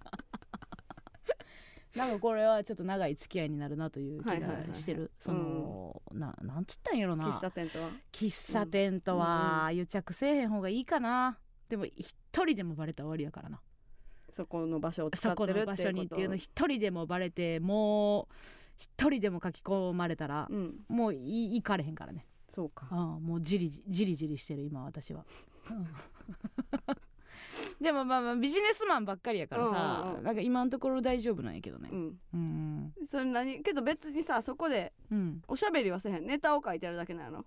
[1.96, 5.12] なんかこれはちょっと長い付き合いになるなという気がしてる。
[5.20, 7.30] その、ななんつったんやろな。
[7.30, 7.90] 喫茶店とは？
[8.12, 11.38] 喫茶店とは癒着せえへん方がいいかな。
[11.68, 13.62] でも一人でもバレたら終わりやからな。
[14.30, 18.28] そこの場所を使そこってるの場所にっていうのう一人でもバレてもう
[18.78, 20.86] 一人でも書き込まれたら、ん。
[20.88, 22.26] もうい行かれへんからね。
[22.48, 22.88] そうか。
[22.92, 25.26] ああもうじりじじりじりしてる今私は。
[27.82, 30.24] うんでもまあまあビジネスマンばっかりやからさ、うんうんうん。
[30.24, 31.90] なんか今のところ大丈夫なんやけどね。
[31.92, 32.20] うん。
[32.34, 33.62] うんそれ何？
[33.64, 35.42] けど別にさそこでうん。
[35.48, 36.28] おしゃべりはせへん。
[36.28, 37.44] ネタを書いてあるだけなの？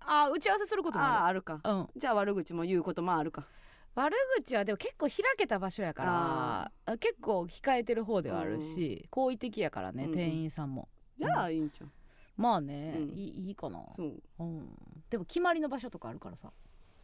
[0.00, 1.60] ああ打ち合わせすることもああああるか。
[1.64, 1.88] るうん。
[1.96, 3.46] じゃあ悪口も言うこともあるか。
[3.94, 10.16] 悪口はでも結構開けた場所やからあ結構控えてる方ではあるし、好意的やからね、うんうん。
[10.16, 10.88] 店員さんも。
[11.16, 11.88] じゃあいいんちゃう。
[12.36, 13.08] まあね、うん。
[13.10, 14.12] いいいいかな、そう。
[14.38, 14.68] うん、
[15.10, 16.52] でも決まりの場所とかあるからさ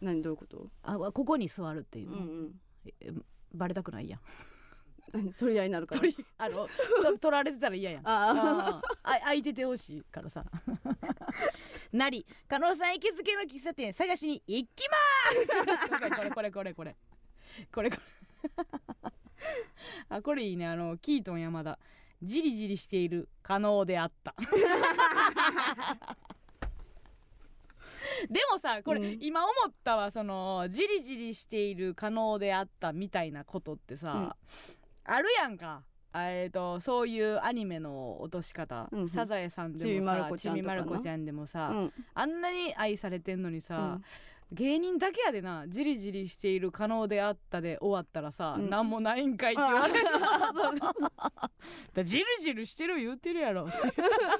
[0.04, 0.68] 何どういうこと？
[0.82, 2.52] あここに座るっていうの、うんうん。
[3.00, 3.10] え
[3.54, 4.20] バレたくないやん。
[5.12, 6.02] 何取り合いになるから？
[6.38, 6.68] あの
[7.02, 8.06] と取られてたら嫌やん。
[8.08, 10.44] あああ空いててほしいからさ。
[11.92, 14.96] なり加納さん行きつけの喫茶店探しに行きま
[15.44, 16.10] す！
[16.10, 16.96] これこれこれこれ。
[17.72, 18.02] これこれ。
[20.08, 20.66] あこれいいね。
[20.66, 21.78] あのキートン山田。
[22.22, 24.34] じりじりしている可能であった
[28.30, 29.18] でもさこれ、うん。
[29.20, 34.36] 今思ったわそのじりじりしている可能であったみたいなことってさ、
[35.04, 35.82] あるやんか。
[36.12, 39.08] あえー、とそういうアニメの落とし方、うんうん。
[39.08, 41.92] サザエさんでもさちびまる子ちゃんでもさ、うん。
[42.14, 44.04] あんなに愛されてんのにうさん、
[44.52, 48.70] 芸人だけやでなじりじりしている可能であったで終わったらさ、うん。
[48.70, 50.06] なんもないんかいって言われる。
[51.94, 53.68] だじりじりしてる言うてるやろ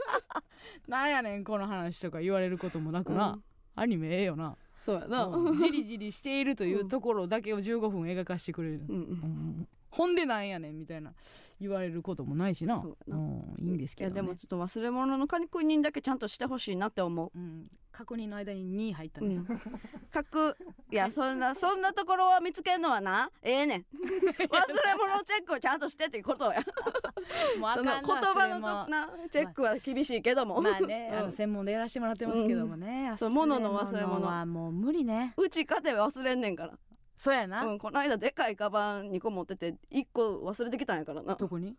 [0.87, 5.25] なんやねんこの話とか言われることもなくな、うんアニメええよな、そうやな。
[5.25, 5.59] うん。
[5.59, 11.13] じりじりしているというところだけを15分描かしてくれる、うんうんうんほんでなんやねんみたいな
[11.61, 12.83] 言われることもないしな。
[12.83, 13.21] そうやな。
[13.21, 17.31] うん、いいんですいやけど、ね、でもちょっと忘れ物の確認だけちゃんとしてほしいなって思う。
[17.39, 19.61] うん、確認の間に2入ったね、うん、
[20.13, 20.57] 各
[20.91, 23.87] いや そんなそんなところを見つけるのはなええねん。
[23.95, 26.61] 忘れ物チェックをちゃんとしてっていうことや。
[27.59, 31.19] もうあそかんなの言葉のなチェックは厳しいけども、まあね、うん。
[31.19, 34.45] あの専門でやらせてもらってますけどもね、そう物の忘れ物は。
[34.45, 35.35] もう無理ね。
[35.37, 36.79] うち家庭忘れんねんから、
[37.17, 41.35] そうやな、うん、この間でかいカバン2個持ってて1個忘れてきたんやからな。
[41.37, 41.77] どこに？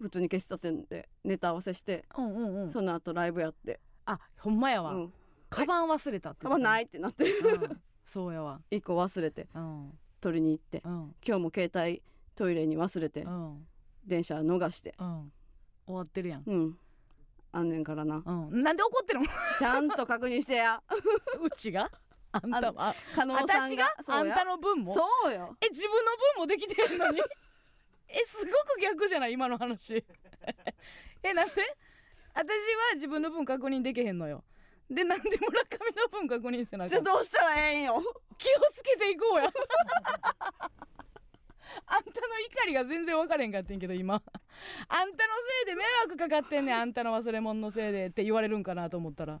[0.00, 2.70] 普通に喫茶店でネタ合わせして、うんうんうん。
[2.70, 5.12] その後ライブやって、あほんまやわ、うん、
[5.50, 7.24] カバン忘れたってカバンないいってなって。
[7.24, 8.60] うん、 そうやわ。
[8.70, 9.98] 1個忘れてうん。
[10.20, 10.82] 取りに行って。
[10.84, 11.14] うん。
[11.26, 12.02] 今日も携帯
[12.34, 13.66] トイレに忘れてうん。
[14.04, 14.94] 電車逃して。
[14.98, 15.32] うん。
[15.86, 16.44] 終わってるやん。
[16.46, 16.78] うん。
[17.50, 18.22] あんねんからな。
[18.24, 18.62] うん。
[18.62, 19.26] なんで怒ってるの
[19.58, 20.80] ちゃんと確認してや。
[21.40, 21.90] うちが？
[22.32, 24.94] あんたもあ加納さん私があんたの分も？
[24.94, 25.56] そうよ。
[25.60, 27.20] え自分の分もできてるのに？
[28.08, 29.32] えすごく逆じゃない？
[29.32, 30.04] 今の話。
[31.22, 31.54] えなんで？
[32.34, 34.44] 私は自分の分確認できへんのよ。
[34.90, 38.02] でなんで村上の分確認せなあじゃかんあどうしたらええんよ？
[38.38, 39.50] 気をつけていこうや。
[41.86, 44.14] あんたの怒りが全然分かれんかってんけど今。
[44.14, 44.22] あん
[45.16, 46.76] たのせいで迷惑かかってんねん。
[46.76, 49.40] あんたの忘れ物のせいでって言われるんかなと思ったら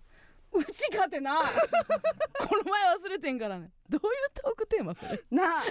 [0.52, 1.38] うちかてな。
[2.48, 3.70] この前忘れてんからね。
[3.88, 5.22] どういうトークテーマそれ？
[5.30, 5.64] なあ。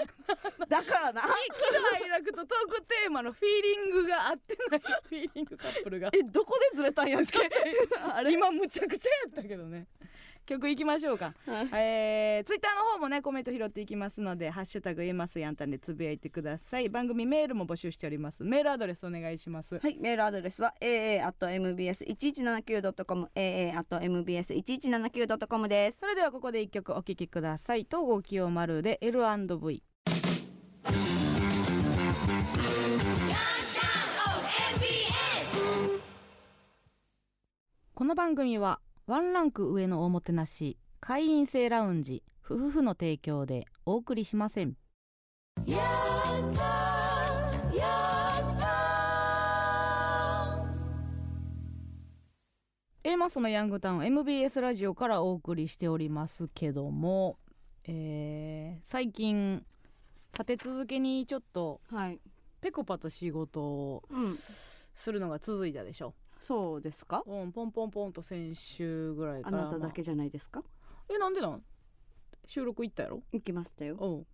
[0.68, 1.22] だからな。
[1.28, 4.80] 喜怒哀楽とトークテーマのフィーリングが合ってない。
[4.80, 6.10] フィーリングカップルが。
[6.14, 7.40] えどこでずれたんやっけ？
[8.14, 8.32] あれ。
[8.32, 9.88] 今むちゃくちゃやったけどね
[10.48, 11.34] 曲いきましょうか。
[11.46, 11.70] はい。
[11.74, 16.90] えー、ツイッターの方もねコメント拾っていきますので「ハッシュタグえますやんたん」でつぶやいてください。
[16.90, 18.44] 番組メールも募集しております。
[18.44, 19.78] メールアドレスお願いします。
[19.78, 26.00] はい、メールアドレスは aa.mbs1179.com aa.mbs1179.com です。
[26.00, 27.80] それではここで一曲お聴きください。
[27.80, 29.84] 東郷清丸で L&V
[37.94, 44.76] この番組はワンランク上のおもてなし会員制ラウンジ夫婦の提供でお送りしません
[53.04, 57.38] エーマスのヤングタウン MBS ラジオからお送りしておりますけども、
[57.86, 59.64] えー最近
[60.34, 62.20] 立て続けにちょっとはい。
[62.60, 64.36] ペコパと仕事をうん。
[64.36, 67.24] するのが続いたでしょ、そうですか？
[67.26, 69.66] うん、ポンポンポンと先週ぐらいからあ。
[69.66, 70.64] なただけじゃないですか？
[71.10, 71.64] えなんでなん？
[72.46, 73.22] 収録行ったやろ？
[73.32, 73.98] 行きましたよ。
[74.00, 74.26] おう。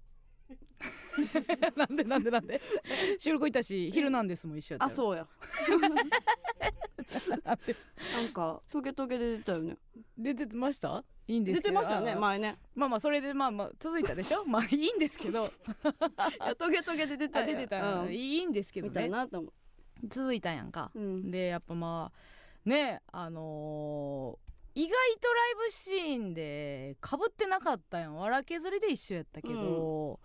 [1.77, 2.61] なんでなんでなんで？
[3.17, 5.27] 収録行ったし「ヒルナンデス」も一緒やったあ、よそうや。
[5.69, 6.01] う なんで？
[7.43, 9.77] なんか、トゲトゲで出たよね。
[10.17, 11.03] 出てました？
[11.27, 12.55] いいんですけてましたよね、あ前ね。
[12.75, 14.43] まあまあそれでまあまあ続いたでしょ？
[14.45, 15.45] まあいいんですけど。
[15.45, 15.49] い
[16.45, 18.13] やトゲトゲで出た出てた、うん。
[18.13, 19.53] いいんですけどみたいねなと思
[20.07, 20.99] 続いたやんかう。
[20.99, 21.31] うん。
[21.31, 24.43] でやっぱまあねあのー
[24.75, 24.89] 意外
[25.21, 30.19] とライブシーンでかぶってなかったやんわら削りで一緒やったけど、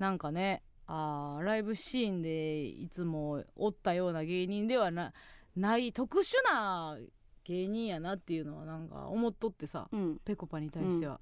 [0.00, 5.12] なんかねあーライブシーンでいつもおったような芸人ではな
[5.54, 6.98] ない特殊な
[7.44, 10.18] 芸人やなっていうのはなんか思っとってさうん。
[10.24, 11.20] ぺこぱに対しては。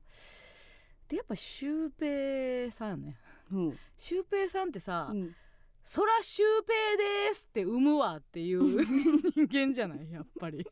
[1.06, 3.16] でやっぱシュウペイさんやね
[3.52, 3.78] うん。
[3.98, 5.34] シュウペイさんってさ、うん。
[5.84, 8.62] そらシュウペイですって産むわっていう
[9.32, 10.66] 人間じゃないやっぱり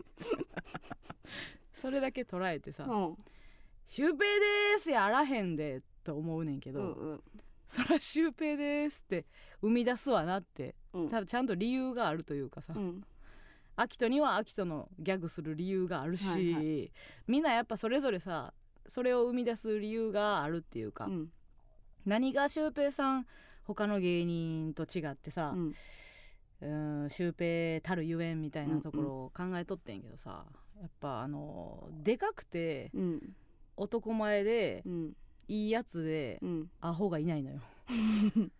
[1.74, 3.16] それだけ捉えてさうん。
[3.84, 4.40] 「シュウペイ
[4.76, 7.22] ですやあらへんで」と思うねんけど、うんうん。
[7.68, 9.26] そらシュウペイですって
[9.60, 13.04] 生み出すわなってうん多分ちゃんと理由があるというかさ、うん。
[13.76, 16.90] アキトにはアキトのギャグする理由があるし、はいは
[17.26, 18.54] みんなやっぱそれぞれさ
[18.88, 21.32] それを生み出す理由があるっていうか、うん。
[22.04, 23.26] 何がシュウペイさん
[23.64, 25.74] 他の芸人と違ってさ、うん。
[26.62, 30.44] うんシュウペイたるゆえんみたいなところを考えとってんけどさ、
[30.80, 33.32] やっぱあのでかくてうん。
[33.76, 35.12] 男前でうん。
[35.48, 36.70] いいやつでうん。
[36.80, 37.60] アホがいないのよ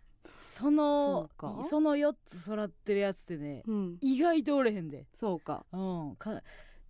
[0.40, 1.30] その
[1.68, 3.98] その4つ育ってるやつってねうん。
[4.00, 5.64] 意外とおれへんで、そうか。
[5.72, 6.42] うん、か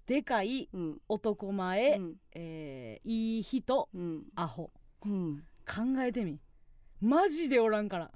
[0.07, 1.01] でかいうん。
[1.09, 2.17] 男前、うん。
[2.33, 4.25] えーいい人うん。
[4.35, 4.71] アホ
[5.05, 5.45] うん。
[5.67, 6.41] 考えてみ
[7.03, 8.11] マジでおらんから。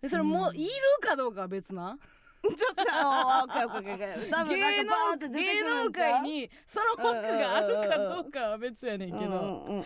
[0.00, 0.56] でそれもううん。
[0.56, 0.70] いる
[1.00, 1.98] かどうかは別な、
[2.44, 4.30] ちょっと、あーオッケーオッケーオッケー。
[4.30, 9.84] 多分なん芸能芸能界にその奥があるかどうかは別やねんけど、うんうんうんうん。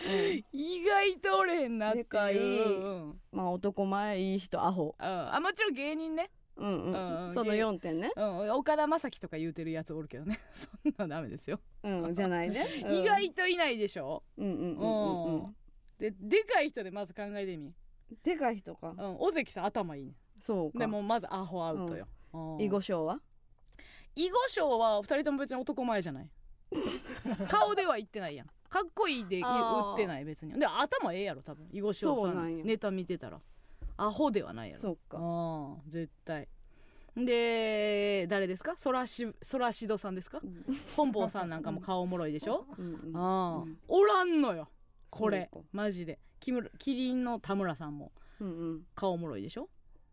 [0.52, 2.80] 意外とおれへんなっていう。
[2.80, 3.20] うんうん。
[3.32, 4.94] まあ男前いい人アホ。
[4.98, 6.92] あもちろん芸人ね、うんうん。
[6.92, 7.34] うんうん。
[7.34, 8.10] その4点ね。
[8.16, 10.40] うん、岡田将生とか言うてるやつおるけどね。
[10.52, 12.66] そんなんダメですよ、うんじゃないね。
[12.84, 12.94] うん。
[12.96, 15.44] 意外といないでしょ、うんうんうんうん。
[15.44, 15.56] うん。
[15.98, 17.72] ででかい人でまず考えてみ、
[18.22, 18.94] でかい人か。
[18.96, 20.12] うん、尾関さん頭いいね。
[20.40, 20.78] そうか。
[20.78, 22.60] でもまずアホアウトよ、うん。
[22.60, 23.20] 囲碁将は？
[24.16, 26.30] 囲碁将は二人とも別に男前じゃない。
[27.48, 28.46] 顔では言ってないやん。
[28.68, 29.94] かっこいいで言あー。
[29.94, 30.52] ってない別に。
[30.58, 31.68] で頭ええやろ多分。
[31.72, 33.40] 囲碁将さんネタ見てたら。
[33.96, 34.80] アホではないやろ。
[34.82, 35.18] そうか。
[35.18, 36.48] うん絶対。
[37.16, 38.76] で誰ですか？
[38.76, 40.40] ソラシソラシドさんですか？
[40.96, 42.64] 本坊さんなんかも顔おもろいでしょ？
[42.78, 43.78] うんうんああ、うん。
[43.88, 44.68] おらんのよ
[45.10, 45.50] これ。
[45.72, 49.68] マジでキムキリンの田村さんもうん顔おもろいでしょ、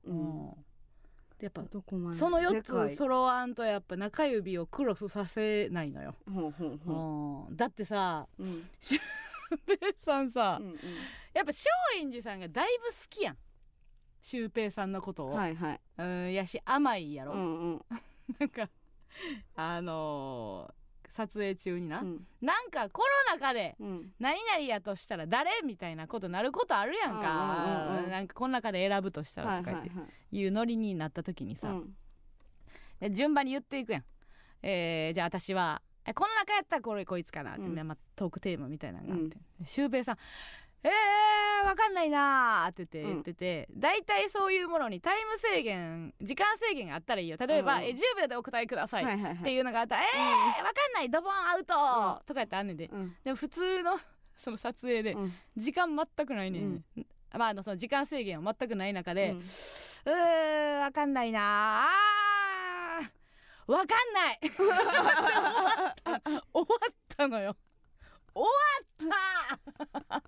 [0.06, 0.18] ううん。
[0.48, 0.52] ん。
[1.38, 1.64] でやっぱ。
[2.14, 2.90] その4でかい。
[2.90, 8.64] つ揃わんとやっぱ中指をクロスさせないのよ、うん、だってさうん。
[9.68, 10.76] ペイさんさ、うん
[11.34, 11.66] やっぱ松
[12.00, 13.38] 陰寺さんがだいぶ好きやん。
[14.22, 15.82] シュウペイさんのことを、うんはいはい。
[15.98, 16.34] うん。
[16.34, 17.86] やし甘いやろ、うんうん。
[18.40, 18.70] なんか
[19.56, 20.85] あのー
[21.16, 22.28] 撮影中にな、うん。
[22.42, 24.12] なんかコロナ禍でうん。
[24.20, 25.50] 何々やとしたら誰？
[25.64, 28.12] みたいなことなることあるやんか、うんうんうんうん。
[28.12, 29.96] なんかこの中で選ぶとしたらとか言って、は
[30.32, 31.96] いいうノリになった時にさ、うん。
[33.00, 34.04] で順番に言っていくやん、
[34.62, 37.76] えーじゃあ私はえこの中やったらこれこいつかなって、うん。
[37.76, 40.18] ねまあ、トークテーマみたいなのがあって、シュウペイさん
[40.86, 43.10] えー、わかんないなーって言ってうん。
[43.10, 47.38] 言ってて、大体そういうものにタイム制限時間制限があったらいいよ。
[47.40, 47.84] 例えば、うん。
[47.84, 49.34] え10秒でお答えください、はいはいはい。
[49.34, 52.86] っていうのがあったら「えー、わかんないドボンアウト、とかやってあんねんで。
[52.92, 53.16] うん。
[53.24, 54.00] でも普通の
[54.38, 55.34] その撮影でうん。
[55.58, 56.86] 時間全くないねん、
[57.34, 66.22] まああのその時間制限は全くない中で、うんうーわかんないなあーわかんない 終わった。
[66.22, 66.22] 終
[66.54, 67.58] わったのよ
[68.36, 68.50] 終わ
[68.82, 69.60] っ
[70.04, 70.20] た。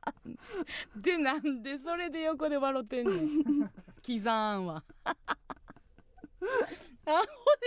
[0.96, 3.72] でなんでそれで横で笑ってんねん。
[4.06, 4.84] 刻ざんわ
[7.06, 7.24] アホ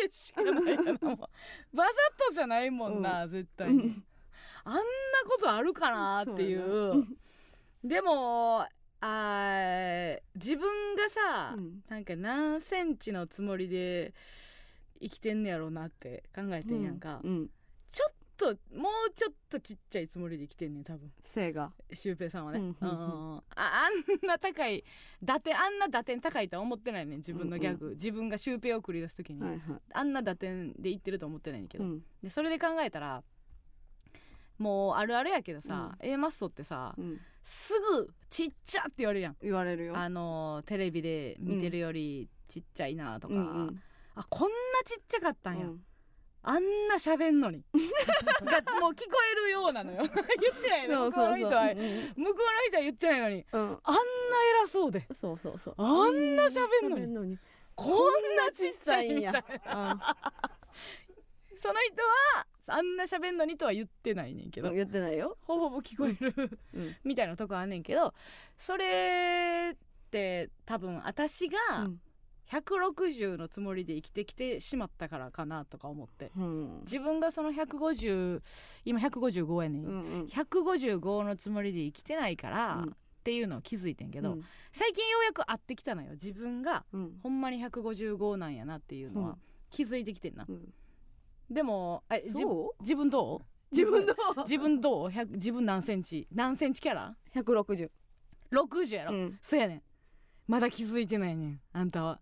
[0.06, 1.28] でしかないやなも
[1.72, 1.76] う。
[1.76, 4.02] わざとじゃないもんな、絶対に。
[4.64, 4.80] あんな
[5.26, 7.06] ことあるかなっていそうう
[7.82, 8.66] でも
[9.00, 11.82] あー自分がさ、うん。
[11.88, 14.12] なんか何センチのつもりで
[15.00, 17.50] 生きてんねやろうなって考えてんやんか、うん。
[17.88, 21.12] ちょっともうちょっとちっちゃいつもりで生きてんねん多分。
[21.22, 21.72] 性が。
[21.92, 22.92] シュウペイさんはね、うんうんう
[23.34, 23.36] ん。
[23.36, 23.88] ああ
[24.24, 24.82] んな高い
[25.22, 29.60] 打点あんな打点高いとは思ってないねん自分のギャグ、自分がシュウペイを繰り出す時に、はいはい。
[29.92, 32.02] あんな打点でいってると思ってないんだけど、うん。
[32.22, 33.22] でそれで考えたら
[34.58, 37.20] もうあるあるやけどさ、A マッソってさうん。
[37.42, 39.36] すぐちっちゃって言われるやん。
[39.42, 39.96] 言われるよ。
[39.96, 43.82] あのテレビで見てるよりちっちゃいなとか、うんうん。
[44.14, 45.80] あこんなちっちゃかったんや、うん
[46.42, 47.64] あんな喋んのに。
[48.44, 49.98] がもう聞こえるようなのよ。
[50.40, 51.64] 言ってないの向こうの人は。
[51.64, 52.34] 向こうの
[52.68, 53.46] 人は言ってないのに。
[53.52, 53.60] うん。
[53.60, 54.00] うんあんな
[54.62, 55.06] 偉そうで。
[55.12, 55.74] そうそうそう。
[55.76, 57.02] あんな喋んのに。
[57.02, 57.38] 喋んのに。
[57.74, 60.16] こんなちっちゃいみたいな
[61.58, 62.02] その人
[62.36, 65.38] はあんな喋んのにとは言ってないねんけど、うん言ってないよ。
[65.42, 66.96] ほぼほぼ聞こえるうん。
[67.04, 68.14] みたいなとこあんねんけど。
[68.58, 69.76] それっ
[70.10, 72.00] て多分私がうん
[72.50, 76.32] 160のつもりで生きてきてしまったからかなとか思って。
[76.36, 76.80] うん。
[76.82, 78.42] 自分がその150
[78.84, 80.24] 今155やねん、うんうん。
[80.24, 82.90] 155のつもりで生きてないから、うん。
[82.90, 84.44] っていうのを気づいてんけど、うん。
[84.72, 86.12] 最近ようやく会ってきたのよ。
[86.12, 87.18] 自分がうん。
[87.22, 89.38] ほんまに155なんやなっていうのは
[89.70, 90.72] 気づいてきてんな、うん。
[91.48, 92.44] でもえ自
[92.96, 93.40] 分どう？
[93.70, 96.26] 自分の 自分どう？100自分何センチ？
[96.32, 97.90] 何センチキャラ？160
[98.50, 99.38] 60やろ、うん。
[99.40, 99.82] そうやねん。
[100.48, 101.60] まだ気づいてないねん。
[101.72, 102.20] あんたは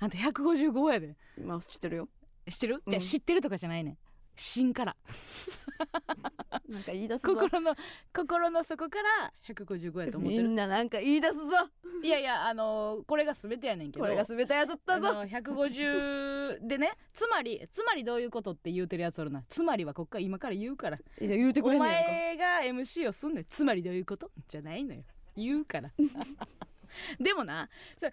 [0.00, 1.16] あんた155やで。
[1.42, 2.08] まあ知ってるよ。
[2.48, 2.90] 知ってる、うん。
[2.90, 3.98] じゃあ知ってるとかじゃないねん。
[4.36, 4.96] 芯から。
[6.68, 7.34] なんか言い出すぞ。
[7.34, 7.74] 心の
[8.14, 10.42] 心の底から155やと思ってる。
[10.44, 11.40] みんななんか言い出すぞ。
[12.02, 14.04] いやいやあのーこれが全てやねんけど。
[14.04, 15.08] これが全てやとったぞ。
[15.08, 19.42] あの150でねつまりつまりどういうことって言うてるやつおるな。
[19.48, 20.98] つまりはこっから今から言うから。
[20.98, 22.08] いや言うてくおれんねやんか。
[22.10, 23.46] 前が MC をすんねん。
[23.48, 24.30] つまりどういうこと？
[24.46, 25.02] じゃないのよ。
[25.36, 25.90] 言うから。
[27.20, 28.06] でもなそ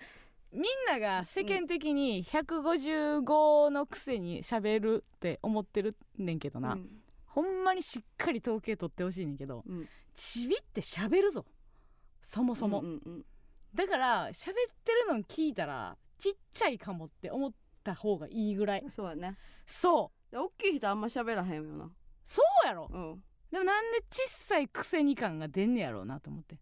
[0.55, 6.89] みんなが世間的に155のくせに喋るって思ってるねんけどな、うん。
[7.25, 9.87] ほんまにしっかり統計取ってほしいねんけどうん。
[10.15, 11.45] ちびって喋るぞ。
[12.21, 13.25] そもそも、うんうん
[13.75, 14.53] だから喋っ
[14.85, 17.51] てるの聞いたらちっちゃいかもって思っ
[17.83, 18.79] た方がいいぐらい。
[18.79, 19.37] うんそうやね。
[19.65, 20.31] そう。
[20.31, 21.91] で大きい人あんま喋らへんよな。
[22.23, 22.87] そうやろ。
[22.89, 23.23] うん。
[23.51, 26.57] でもなんで小さいくせに感が出んねやろうなと思って。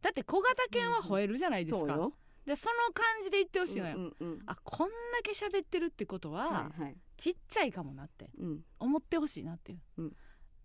[0.00, 2.12] だって小型犬は吠えるじゃないですか、そうよ
[2.46, 4.42] でその感じで言ってほしいのよ、うんうんうん。
[4.46, 6.96] あこんだけ喋ってるってことは、はいはい。
[7.16, 8.30] ちっちゃいかもなって。
[8.38, 8.60] うん。
[8.78, 10.16] 思ってほしいなっていう、うん。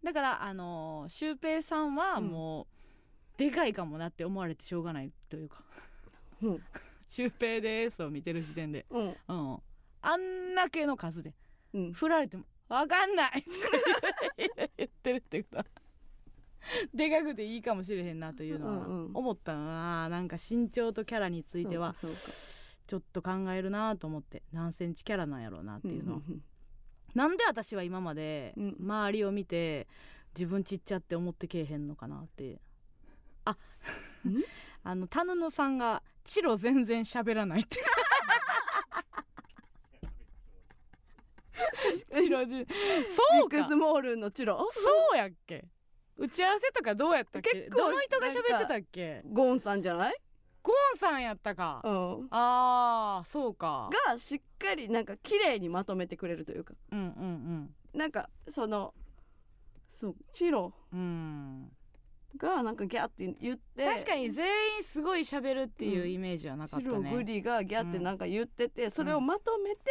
[0.03, 2.67] だからあのーシュウペイさんはも
[3.37, 5.63] う、でかいかもなって思われてしょうがないというか。
[6.41, 6.63] うん
[7.07, 9.15] 「シュウペイです」を見てる時点で、うん。
[9.27, 9.61] うん、
[10.01, 11.33] あんだけの数で。
[11.73, 11.93] うん。
[11.93, 13.57] 振られても「わかんない」とか
[14.77, 15.65] 言ってるってことは
[16.93, 19.11] でかくていいかもしれへんなというのはうんうん。
[19.13, 21.95] 思ったななんか身長とキャラについては
[22.87, 24.43] ちょっと考えるなと思って。
[24.51, 26.43] 何センチキャラなんやろうなっていうのは、んん
[27.15, 29.87] なんで私は今までうん周りを見て
[30.35, 32.59] 自分ちっちゃって思ってけえへんのかなって。
[33.45, 33.57] あ
[34.83, 37.77] あのタヌヌさんが「チロ全然喋らない」って。
[42.13, 42.65] チロじ
[43.07, 43.57] そうか。
[43.57, 44.67] グスモールのチロ？
[44.71, 45.65] そうやっけ
[46.19, 47.49] 打ち合わせとかどうやったっけ？
[47.51, 49.23] 結構どの人が喋ってたっけ？
[49.31, 50.15] ゴンさんじゃない？
[50.61, 51.81] ゴンさんやったか。
[51.83, 52.27] うん。
[52.31, 53.89] あーそうか。
[54.07, 56.73] がしっかりなんか綺麗にまとめてくれるというか。
[56.91, 58.93] うんうんなんかその
[59.87, 60.99] そうチロうん。
[60.99, 61.71] うん
[62.37, 63.85] がなんかギャって言って。
[63.85, 69.81] 確かに全員すごい喋るっていうイメージはなかったチログね、リがギャってなんか言ってて、それをまとめて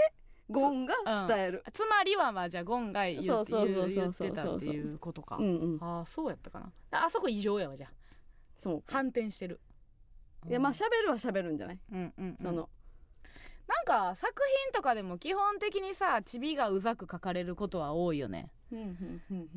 [0.50, 0.94] ゴンが
[1.28, 6.72] 伝える、つまりはまあじゃあゴンが言ってたっていうことか、うんうんああそうやったかな。
[7.04, 7.90] あそこ異常やわじゃあ。
[8.58, 8.82] そう。
[8.86, 9.60] 反転してる。
[10.48, 12.68] いやまあ喋るは喋るんじゃない、うんうん、うん、その。
[13.66, 14.32] なんか作
[14.64, 18.50] 品とかでも基本的にさチビがうざく書かれることは多いよね、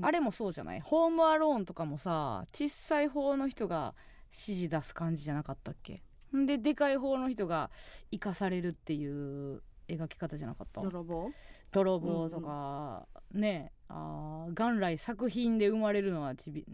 [0.02, 0.82] あれれもそうじゃない？
[0.82, 6.04] ホームアローンとかもさ小さい方の人が指示出す感じじゃなかったっけ？
[6.36, 7.72] んででかい方の人が
[8.12, 10.82] 生かされるっていう描き方じゃなかった？
[10.82, 11.32] 泥棒？
[11.72, 16.66] 泥棒とか、ねあー元来作品で生まれるのはちび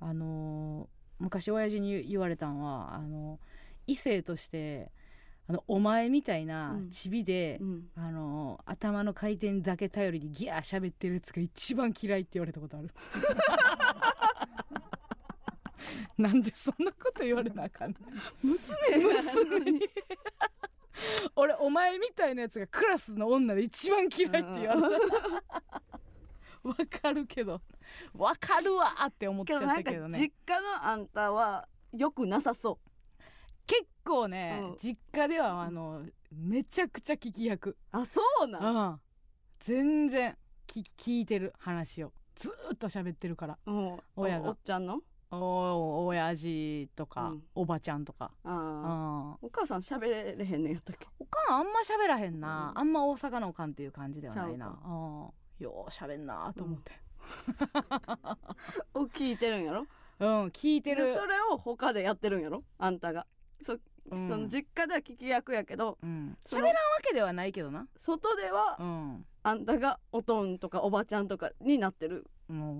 [0.00, 0.88] あのー
[1.22, 3.38] 昔親父に言言われたんはあの
[3.86, 4.90] 異性として
[5.48, 6.90] あのお前みたいなうん。
[6.90, 7.88] チビで、うん。
[7.96, 12.90] あのー頭の回転だけ頼りにギャー喋ってるやつが一番嫌いって言われたことある。
[16.18, 17.96] なんでそんなこと言われなあかんの？
[18.42, 19.80] 娘娘に
[21.36, 24.88] 俺お前みたいなやつがクラスの女で一番嫌いって言われた。
[26.62, 27.60] わかるけど。
[28.14, 32.78] わかるわって思っちゃっけどなんかたけどね実家のあんたはよくなさそ
[33.66, 34.76] 結構ね、うん。
[34.78, 37.70] 実家ではあのめちゃくちゃ聞き役。
[37.70, 38.76] うあそうなん？
[38.76, 39.00] うん。
[39.60, 40.36] 全然
[40.66, 42.12] 聞聞いてる話を。
[42.34, 43.58] ずーっと喋ってるから。
[43.66, 43.98] うん。
[44.16, 44.48] 親が。
[44.48, 45.00] おおっちゃんの？
[45.32, 47.42] お親父とか、うん。
[47.54, 51.06] おばちゃんとか、うん、ああお母さん喋れれへんねんやったっけ？
[51.18, 52.80] おかんあんま喋らへんな、うん。
[52.80, 54.66] あんま大阪のおかんっていう感じではないな。
[54.84, 55.62] うん。
[55.62, 56.92] よう喋んなと思って。
[58.94, 59.86] を聞いてるんやろ？
[60.20, 61.06] うん、聞いてる。
[61.06, 62.64] でそれを他でやってるんやろ？
[62.78, 63.26] あんたが。
[63.62, 63.76] そ,、う
[64.20, 64.28] ん。
[64.28, 66.36] その実家では聞き役やけどうん。
[66.52, 66.70] らんわ
[67.02, 67.86] けではないけどな。
[67.96, 69.26] 外ではうん。
[69.42, 72.26] あんたがおとんとかおばちゃんとかになってる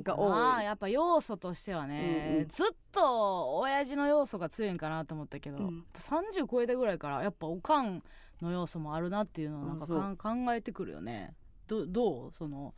[0.03, 0.31] が多い。
[0.31, 2.49] まあやっぱ要素としてはね、うんうん。
[2.49, 5.85] ずっと親父の要素が強いんかなと思ったけど、うん。
[5.95, 8.03] 30超えたぐらいからやっぱおかん
[8.43, 11.35] の要素もあるなっていうのをなんか考えてくるよね。
[11.66, 12.33] どどう？
[12.33, 12.75] その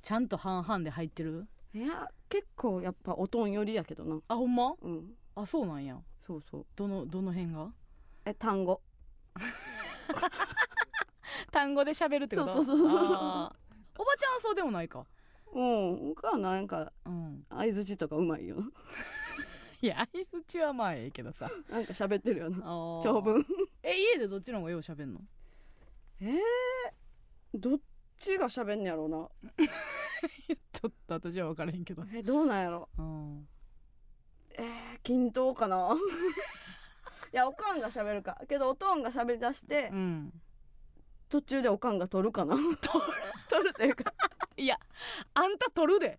[0.00, 1.46] ちゃんと半々で入ってる？
[1.74, 4.18] いや結構やっぱおとん寄りやけどな。
[4.28, 4.74] あほんま？
[4.80, 5.14] うん。
[5.34, 5.98] あそうなんや。
[6.26, 6.66] そうそう。
[6.76, 7.68] どのどの辺が？
[8.24, 8.80] え単語。
[11.50, 12.52] 単語で喋るってこと？
[12.52, 12.98] そうそうそうそう。
[13.00, 15.04] おばちゃんはそうでもないか
[15.54, 16.10] うん。
[16.10, 17.44] お母はなんかうん。
[17.50, 18.56] 相づちとかうまいよ。
[19.80, 21.50] いや相づちはまあええけどさ。
[21.68, 22.58] なんか喋ってるよな。
[23.02, 23.44] 長文。
[23.82, 25.20] え家でどっちの方がよう喋んの？
[26.20, 26.38] えー、
[27.54, 27.80] どっ
[28.16, 29.28] ちが喋んねやろうな。
[30.72, 32.04] ちょっと私は分からへんけど。
[32.12, 32.88] えどうなんやろ。
[32.98, 33.48] うん。
[34.50, 35.94] えー、均等かな。
[37.32, 38.40] いやおかんが喋るか。
[38.48, 40.42] けどおとんが喋り出して、うん
[41.28, 42.56] 途中でおかんが取るかな。
[42.56, 42.76] 取る
[43.48, 44.12] 取るっていうか。
[44.56, 44.78] いや
[45.34, 46.18] あんた取るで。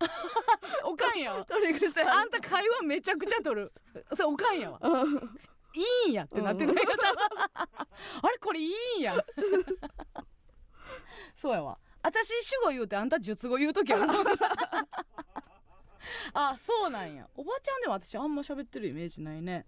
[0.84, 1.44] おかんやわ。
[1.44, 3.72] 取り癖あんた会話めちゃくちゃ取る。
[4.12, 4.78] それおかんやわ。
[4.82, 5.16] うん。
[5.74, 6.78] いいんやってなってたよ、
[8.22, 9.16] あれこれいいんや。
[11.34, 11.78] そうやわ。
[12.02, 14.12] 私主語言うてあんた述語言う時ある。
[16.32, 17.28] あそうなんや。
[17.34, 19.66] おばちゃんでも私あんま喋ってるイメージないね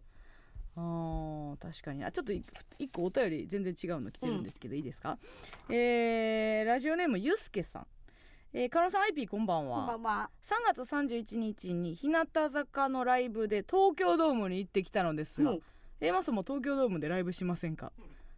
[0.76, 2.04] あー確かに。
[2.04, 2.42] あちょっとい
[2.78, 5.18] 一個お便り全然違うの来てるんですけど、いいですか？
[5.70, 7.86] えーラジオネームゆうすけさん。
[8.52, 9.86] えー、カノさん IP こんばんは。
[9.86, 10.30] こんばんは。
[10.42, 15.60] 3月31日に日向坂のライブで東京ドームに行ってきたのですが、うん。
[16.00, 17.92] A マスも東京ドームでライブしませんか？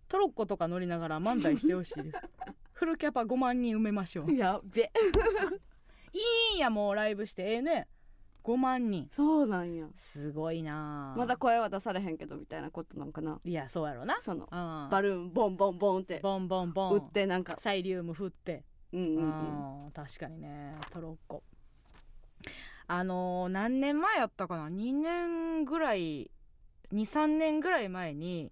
[0.09, 2.18] トロッコとか乗りながら漫才してほしいです。
[2.72, 4.32] フルキャパ5万人埋めましょう。
[4.34, 4.91] やっべ。
[6.14, 6.18] い
[6.55, 7.43] いんやもうライブして。
[7.43, 7.89] ええね
[8.49, 9.09] 5万人。
[9.12, 9.86] そうなんや。
[9.96, 11.12] すごいな。
[11.14, 13.38] あまだ声は出されへんけどみたいなことなんかな。
[13.44, 14.18] いやそうやろな。
[14.22, 14.88] そのうん。
[14.90, 16.20] バルーンボンボンボンって。
[16.22, 16.94] ボンボンボン。
[16.94, 17.57] 打ってなんか。
[17.59, 18.64] サイリウム振って。
[18.92, 19.84] うんうんうん。
[19.84, 20.74] うん確かにね。
[20.90, 21.42] トロッコ。
[22.86, 26.30] あのー何年前やったかな？2年ぐらい
[26.94, 28.51] 23年ぐらい前に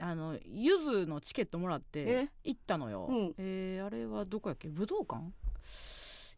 [0.00, 2.28] あのゆずのチケットもらってえ？
[2.44, 3.34] 行ったのよ、うん。
[3.36, 4.68] えーあれはどこやっけ？
[4.68, 5.30] 武道館？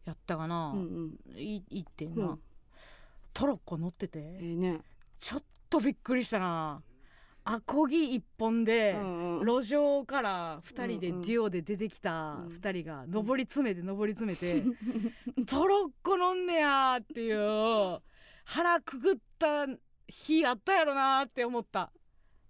[0.05, 0.79] やったかな、うん
[1.27, 1.37] うん。
[1.37, 2.39] い行ってんな、うん
[3.39, 4.19] トロッコ乗ってて。
[4.19, 4.81] ええね。
[5.17, 6.81] ちょっとびっくりしたな。
[7.45, 8.93] アコギ一本で、
[9.43, 12.53] 路上から2人でデュオで出てきたうん。
[12.53, 14.63] 2人が上り詰めて上り詰めて
[15.47, 18.01] トロッコ乗んねやーっていう
[18.43, 19.65] 腹くぐった
[20.07, 21.91] 日あったやろなーって思った。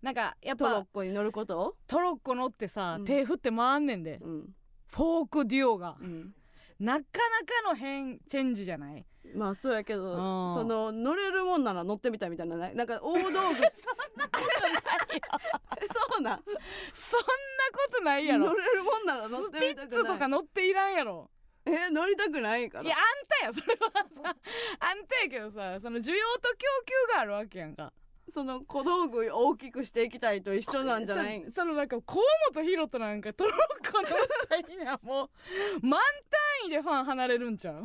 [0.02, 1.78] なんかやっトロぱッコに乗ること？
[1.88, 3.06] トロッコ乗ってさ、うん。
[3.06, 4.56] 手振って回んねんで、うん。
[4.88, 5.98] フォークデュオが。
[6.02, 6.34] うん。
[6.80, 9.06] なかなかの変チェンジじゃない？
[9.36, 10.53] まあそうやけどうん。
[10.53, 12.75] その乗れるもんなら乗ってみたいみたいなない？
[12.75, 13.30] なんか大道具。
[13.32, 13.39] そ
[16.19, 16.43] うなん？
[16.93, 17.25] そんな
[17.73, 18.47] ことないやろ。
[18.47, 21.30] 乗れるもんなら乗っスピてみたくッツとないか乗っていらんやろ。
[21.65, 22.84] え乗りたくないから。
[22.86, 23.91] いやあんたやそれは
[24.23, 24.36] さ。
[24.80, 27.93] あんたやけどさその需要と供給があるわけやんか。
[28.32, 31.43] その小道具大きくしていきたいと一緒なんじゃない？
[31.47, 32.21] そそのなんか河
[32.53, 33.53] 本大翔なんかトロッ
[33.91, 34.11] コ乗っ
[34.47, 35.30] た日にはもう。
[35.82, 35.99] 満
[36.30, 37.84] 単位でファン離れるんちゃう？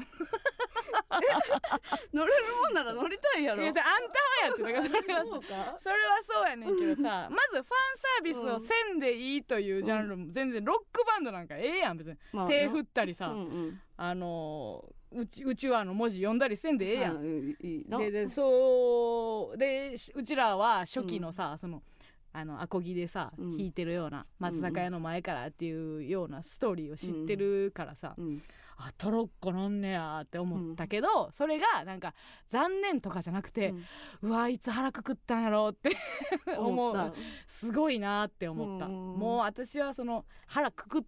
[2.13, 3.63] 乗れるもんなら乗りたいやろ。
[3.63, 5.79] いやじゃああんたはやってだからそれはそうか。
[5.79, 12.19] それはそうやねんけどさまずファンサービスをせんでいいというジャンルも全然ロックバンドなんかええやん別に。
[12.33, 13.81] まあ手振ったりさ、うんうん。
[13.97, 17.99] あのーうちうちわの文字読んだりせんでええやん、はいいいな。
[17.99, 21.85] ででそうでしうちらは初期のさ、その
[22.33, 23.53] あのアコギでさ、うん。
[23.53, 28.43] 弾いてるような松坂屋の前からっていうようなストーリーを知ってるからさ、うん
[28.77, 32.15] あトロッコ乗んねやって思ったけど、それがなんか
[32.49, 33.75] 残念とかじゃなくて、
[34.23, 35.97] うわいつ腹くくったんやろって
[36.59, 37.07] 思った。
[37.07, 37.15] う。
[37.47, 41.03] すごいなって思った、うんもう私はその腹くくっ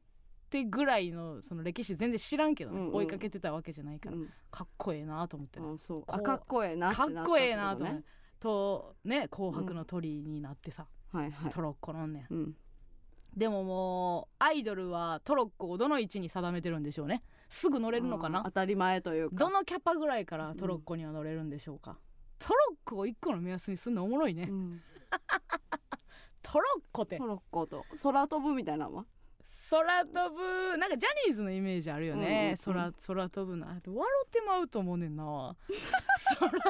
[0.48, 2.94] てぐらいのその歴史全然知らんけどね、うんうん。
[2.94, 4.28] 追いかけてたわけじゃないから、うん。
[4.50, 6.00] かっこええなと思って、あそう。
[6.02, 8.04] こうあかっこええなってなったかっこええなと思って。
[8.38, 11.50] とね紅白の鳥になってさ、はいはい。
[11.50, 12.56] トロッコ乗んねんうん。
[13.36, 18.42] でももうアイドルはトロッコをどの位置に定めてるんでしょうねすぐ乗れるのかな？
[18.44, 19.36] 当たり前というか。
[19.36, 21.98] どのキャパぐらいからトロッコには乗れるんでしょうか、
[22.38, 24.82] トロッコを一個の目安にすんのおもろいね、うん。
[26.42, 27.18] トロッコって。
[27.18, 27.84] トロッコと。
[28.02, 29.06] 空飛ぶみたいなのは？
[29.68, 32.92] 空飛ぶなんかジャニーズのイメージあるよね、うんうんうん。
[32.92, 35.56] 空空飛ぶなあと笑ってまうと思うねんな。
[36.38, 36.66] 空飛ぶ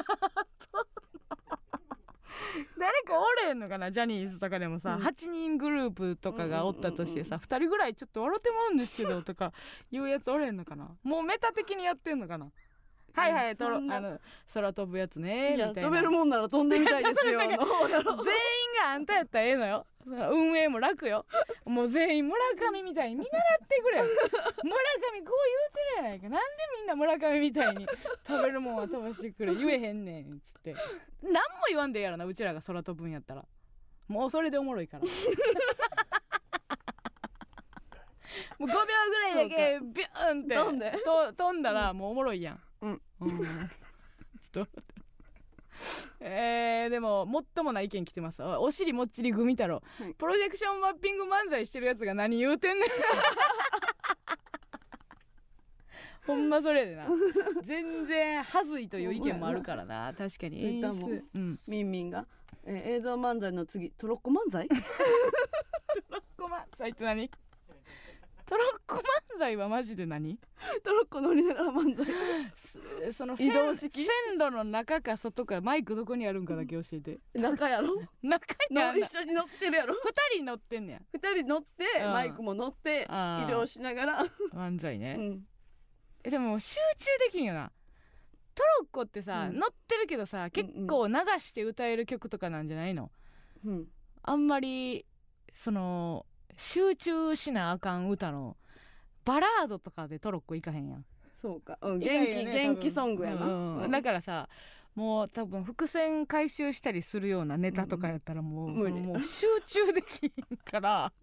[2.77, 3.91] 誰かおれんのかな？
[3.91, 5.03] ジャニーズとかでもさ、うん。
[5.03, 9.53] 8人グループとかがおったとしてさ、うん2人ぐらいちょっと笑ってまうんですけどとか
[9.91, 10.89] いうやつおれんのかな？
[11.03, 12.47] もうメタ的にやってんのかな？
[13.17, 14.19] はいはいとろあの
[14.53, 15.81] 空飛ぶやつねみいたいな。
[15.81, 17.63] や飛べるもんなら飛んでみたいですよ 全員が
[18.93, 19.85] あんたやったらええのよ。
[20.05, 21.25] 運営も楽よ。
[21.65, 22.39] もう全員村
[22.71, 24.15] 上みたいに見習ってくれ 村上こ
[24.63, 24.69] う言う
[25.73, 26.29] てるやないか。
[26.29, 27.87] なんでみんな村上みたいに
[28.23, 29.53] 飛べるもんは飛ばしてくれ。
[29.55, 30.75] 言えへんねんつって。
[31.23, 33.43] 何も言わんでええやろなうちらが空飛ぶんやったら。
[34.07, 35.03] もうそれでおもろいから。
[38.59, 40.55] もう5秒ぐらいだけビューンって。
[41.35, 42.59] 飛んだらもうおもろいやん
[43.21, 43.29] うん。
[43.29, 43.45] うん
[44.51, 44.81] ちょっと
[46.19, 48.41] えー、でも最もな意見来てます。
[48.41, 50.13] おお尻もっちりグミ太郎、はい。
[50.15, 52.89] プロジェクションマッピング漫才してるやつが何言うてんねん。
[56.25, 57.07] ほんまそれでな。
[57.63, 60.13] 全然はずいという意見もあるからな。
[60.17, 60.65] 確かに。
[60.65, 61.23] 演ツイッターも出。
[61.35, 61.59] うん。
[61.67, 62.25] ミンミンが、
[62.65, 64.67] えー映像漫才の次トロッコ漫才？
[64.67, 64.75] ト
[66.09, 67.29] ロッコ漫才って何？
[68.47, 70.39] トロッコ漫才はマジで何？
[70.81, 72.05] トロッコ乗りながら漫才。
[72.55, 72.79] す
[73.11, 74.05] その移動式？
[74.05, 74.07] 線
[74.39, 77.19] 路の中か外かマイクどこにあるんかだけ教えて。
[77.35, 78.01] 中やろ？
[78.23, 78.93] 中にあんな。
[78.93, 79.95] の一緒に乗ってるやろ？
[79.95, 81.01] 二人乗ってんねや。
[81.11, 82.13] 二人乗ってうん。
[82.13, 85.41] マイクも乗って移動しながら、漫才ね、うん、
[86.23, 87.69] えでも集中できんよな。
[88.55, 89.59] トロッコってさ、うん。
[89.59, 93.11] 乗ってるけどさ結構流して歌える曲とかなんじゃないの？
[93.65, 93.85] うん、
[94.23, 95.05] あんまり
[95.53, 96.25] その
[96.57, 98.57] 集中しなあかん歌の
[99.23, 101.05] バラードとかでトロッコいかへんやん。
[101.33, 104.49] そうか、うん、元気、ね元気ソングやな、うんうんだからさ
[104.95, 111.13] もう多分伏線回収したりするようなネタとかやったらもう,、うんもう集中できんから。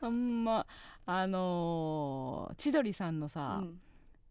[0.00, 0.66] あんま
[1.06, 3.80] あのー千鳥さんのさ、うん。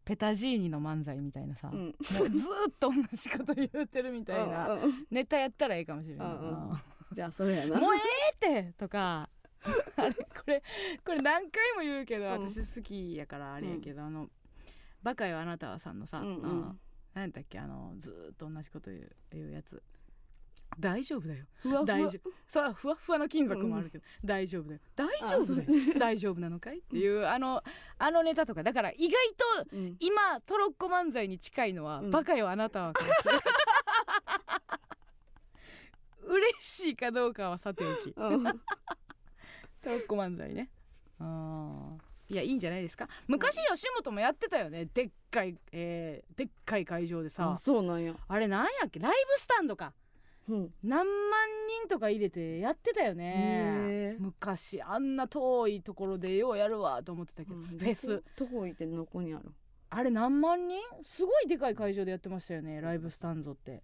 [0.04, 1.80] ペタジーニの漫才みたいなさ、うん。
[1.80, 1.92] も
[2.24, 4.78] うずーっと同じこと言うてるみたいな
[5.10, 6.26] ネタやったらええかもしれな。
[6.26, 6.84] いな、
[7.14, 7.80] じゃあそれやな。
[7.80, 8.00] もうえ
[8.50, 9.30] えってとか。
[9.98, 10.64] あ れこれ
[11.04, 12.50] これ何回も言うけどうん。
[12.50, 14.30] 私好きやからあれやけど、あの
[15.04, 16.52] 「バカよあなたは」さんのさ、うんうん。
[16.52, 16.80] うん
[17.14, 19.82] 何やったっけあのずーっと同じこと言う言うやつ。
[20.78, 21.46] 大丈夫だよ。
[21.56, 21.86] ふわふわ。
[21.86, 22.32] 大丈夫。
[22.48, 24.82] そうふわふわの金属もあるけど、大丈夫だよ。
[24.96, 25.70] 大丈夫だよ。
[25.98, 27.64] 大丈夫なのかいっていうあの
[27.98, 28.62] あのネタとか。
[28.62, 29.98] だから意外とうん。
[30.00, 32.12] 今トロッコ漫才に近いのは「うん。
[32.12, 33.42] バカよあなたは」かもしれない
[36.28, 38.14] 嬉しいかどうかはさておき。
[38.16, 38.44] うん。
[38.44, 38.52] ト
[39.86, 40.70] ロッコ漫才ね。
[41.20, 42.34] あー。
[42.34, 43.08] いやいいんじゃないですか？
[43.28, 44.86] 昔吉本もやってたよね。
[44.94, 47.52] でっかい、えーでっかい会場でさ。
[47.52, 49.00] あそうなんや、あれなんやっけ？
[49.00, 49.94] ライブスタンドか。
[50.50, 51.06] うん、何万
[51.82, 54.16] 人とか入れてやってたよね。
[54.20, 54.82] 昔。
[54.82, 57.64] あんな遠いところでようやるわと思ってたけど、うん。
[57.64, 58.24] フェス。
[58.36, 59.46] どこ行ってどこにある。
[59.90, 60.82] あれ何万人？
[61.06, 63.84] すごいでかい会場でやってましたよねライブスタンドって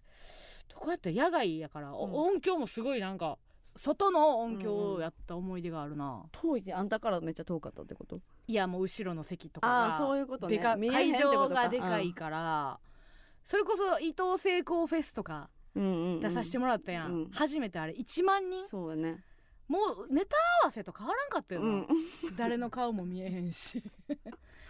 [0.70, 2.14] どこやったら野外やから、おうん。
[2.14, 3.38] 音響もすごいなんか
[3.76, 8.20] 外の音響をやった思い出があるな、遠いってあんたからめっちゃ遠かったってこと？
[8.48, 10.58] いやもう後ろの席とかがああそういうことね。
[10.60, 12.80] 会場がでかいから
[13.44, 16.20] それこそ伊東成功フェスとかうんうんうん。
[16.20, 17.30] 出させてもらったやん、うん。
[17.32, 18.68] 初めてあれ1万人？
[18.68, 19.24] そうやね。
[19.68, 21.88] もうネタ合わせと変わらんかったよな、うん。
[22.36, 23.82] 誰の顔も見えへんし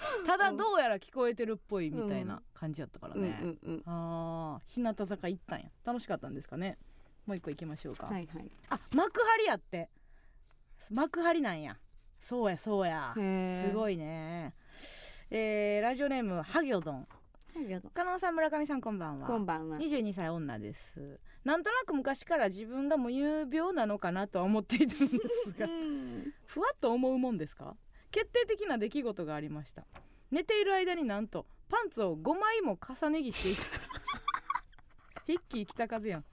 [0.26, 3.84] ただどうやら聞こえてるっぽいみたいな感じやったからうんうね、んうん。
[3.86, 5.66] あー日向坂行ったんや。
[5.84, 6.78] 楽しかったんですかね。
[7.26, 8.52] もう一個行きましょうか、はいはい。
[8.70, 9.90] あ幕張やって。
[10.92, 11.78] 幕張なんや。
[12.20, 13.14] そうやそうや。
[13.16, 14.54] すごいね。
[15.30, 17.08] えーラジオネームハギョドン。
[17.94, 19.28] 加納さん村上さんこんばんは。
[19.28, 19.78] こんばんは。
[19.78, 21.20] 22歳女です。
[21.44, 25.66] なんとなく昔から自分が無有病なのかなとは思っていたんですが。
[25.68, 26.34] うん。
[26.46, 27.76] ふわっと思うもんですか？
[28.14, 29.84] 決定的な出来事がありました。
[30.32, 35.24] 寝ている間になんとパンツを5枚も重ね着していた。
[35.26, 36.26] ヒッキー北風やん、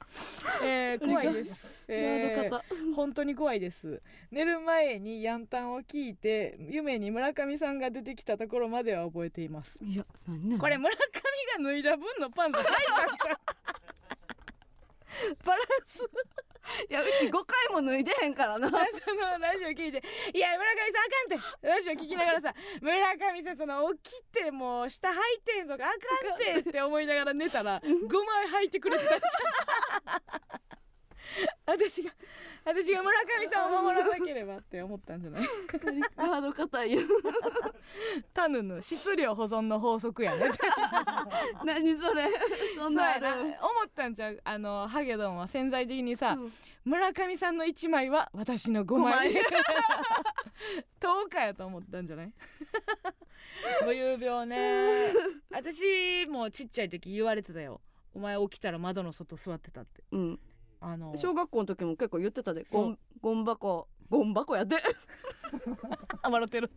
[0.64, 4.02] えー、怖いです、えー本当に怖いです。
[4.32, 9.78] 寝る前にヤンタンを聞いて夢に村上さんが出てきたところまでは覚えています。
[9.82, 10.04] いや
[10.58, 11.00] これ村上
[11.64, 13.32] が脱いだ分のパンツ履いたんちゃ
[15.32, 15.36] う？
[15.46, 16.02] バランス
[16.88, 18.68] いやうち5回も脱いでへんからな。
[18.70, 20.02] そのラジオ聞いて
[20.32, 29.20] 「いや村上さんあかんって」ラジオ聞きながらさ「村上さんその起きてもう下履いてんとかあかんって」って思いながら寝たら5枚履いてくれてたじゃん。
[31.66, 32.10] 私が
[32.64, 35.42] 私が村上さんを守らなければって思ったんじゃない？
[36.16, 37.00] ワード硬いよ
[38.34, 40.50] タヌの質量保存の法則やね。
[41.64, 42.28] 何それ？
[42.78, 43.54] そんな思る？
[43.86, 44.40] ったんちゃう？
[44.44, 46.52] あのハゲドンは潜在的にさ、うん。
[46.84, 49.30] 村上さんの1枚は私の5枚。
[49.30, 52.32] 10日 やと思ったんじゃない？
[53.84, 55.12] 無有病ね。
[55.50, 57.80] 私もちっちゃい時言われてたよ。
[58.12, 60.02] お前起きたら窓の外座ってたって。
[60.12, 60.40] うん
[60.80, 62.66] あの小学校の時も結構言ってたで。
[62.70, 63.88] ゴンゴン箱。
[64.08, 64.76] ゴン箱やで。
[66.22, 66.70] あ 笑ってる。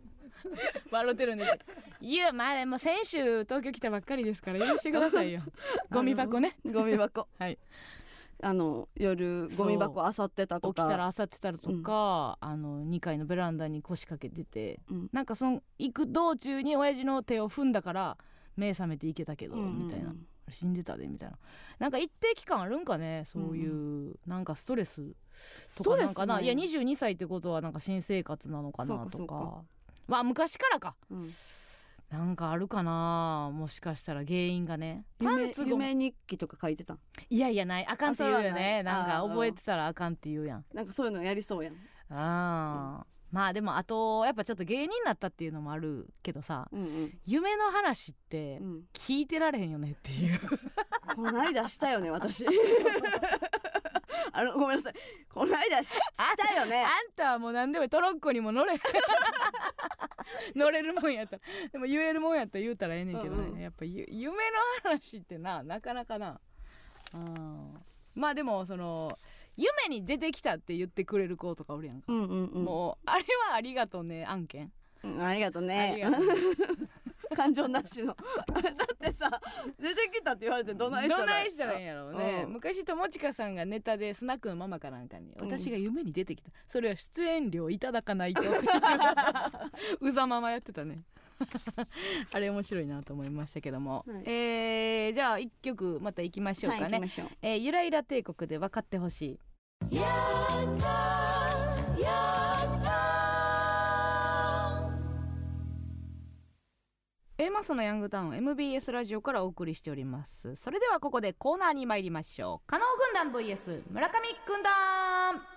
[0.90, 1.56] 笑ってるんですよ
[2.00, 5.42] いやまあでも先週東京来たばっかりですから許してくださいよ。
[5.90, 6.56] ゴミ箱ね。
[6.64, 7.28] ゴミ箱。
[7.38, 7.58] はい。
[8.42, 10.82] あの夜ゴミ箱あさってたとか。
[10.82, 15.08] 起きたら漁ってたりとか、あの2階のベランダに腰掛けててうん。
[15.12, 18.18] なんかその行く道中に親父の手を踏んだから
[18.56, 19.86] 目覚めていけたけど、うん。
[19.86, 20.14] みたいな
[20.50, 21.38] 死んでたでみたいな。
[21.78, 25.02] なんか一定期間あるんかねそういう、なんかストレス
[25.76, 29.62] とかなんかな、ねいや22歳ってことはなんか新生活なのかなとか。
[30.06, 30.94] まあ昔からか。
[31.10, 31.34] うん。
[32.10, 35.04] なんかあるかなもしかしたら原因がね。
[35.18, 36.96] パン夢ツご夢日記とか書いてた
[37.28, 37.86] いやいやない。
[37.86, 38.82] あかんって言うよね。
[38.82, 40.64] なんか覚えてたらあかんって言うやん。
[40.72, 41.74] なんかそういうのやりそうやん。
[42.10, 47.18] あー、まあでもあとやっぱちょっと芸人になったっていうのもあるけどさうんうん。
[47.26, 48.82] 夢の話ってうん。
[48.92, 50.40] 聞いてられへんよねっていう。
[51.16, 52.46] こないだしたよね 私。
[54.32, 54.94] あのごめんなさい。
[55.28, 55.96] こないだしし
[56.46, 56.84] たよね。
[56.84, 58.74] あんたはもう何でもトロッコにも乗れ
[60.54, 61.42] 乗れるもんやったら。
[61.72, 63.60] でも言えるもんやったら言うたらええねんけどね、うんうん。
[63.60, 66.40] やっぱゆ夢の話ってななかなかな。
[67.14, 67.74] うん。
[68.14, 69.18] まあでもその
[69.56, 72.64] 夢に出てきたって言ってくれる子とかおるやんか、うんうんうん。
[72.64, 76.02] もうあれはありがとうね案件、うんありがとうね。
[77.34, 78.14] 感情なしの。
[78.14, 79.40] だってさ
[79.78, 82.52] 出てきたって言われてどないしたらどないしたらいいんやろうね、うん。
[82.52, 85.50] 昔友近さんがネタでスナックのママかなんかに、うん。
[85.50, 86.50] 私が夢に出てきた。
[86.66, 88.42] それは出演料いただかないと。
[90.00, 91.02] うざままやってたね
[92.32, 94.22] あれ面白いなと思いましたけども、はい。
[94.26, 97.10] えーじゃあ一曲また行きましょうかね、はい
[97.42, 99.38] えーゆらゆら帝国で分かってほしい。
[107.36, 110.54] エマスのヤングタウン MBS ラジオからお送りしております。
[110.54, 112.66] それではここでコーナーに参りましょう。
[112.66, 114.14] 加納軍団 VS 村上
[114.46, 115.53] 軍団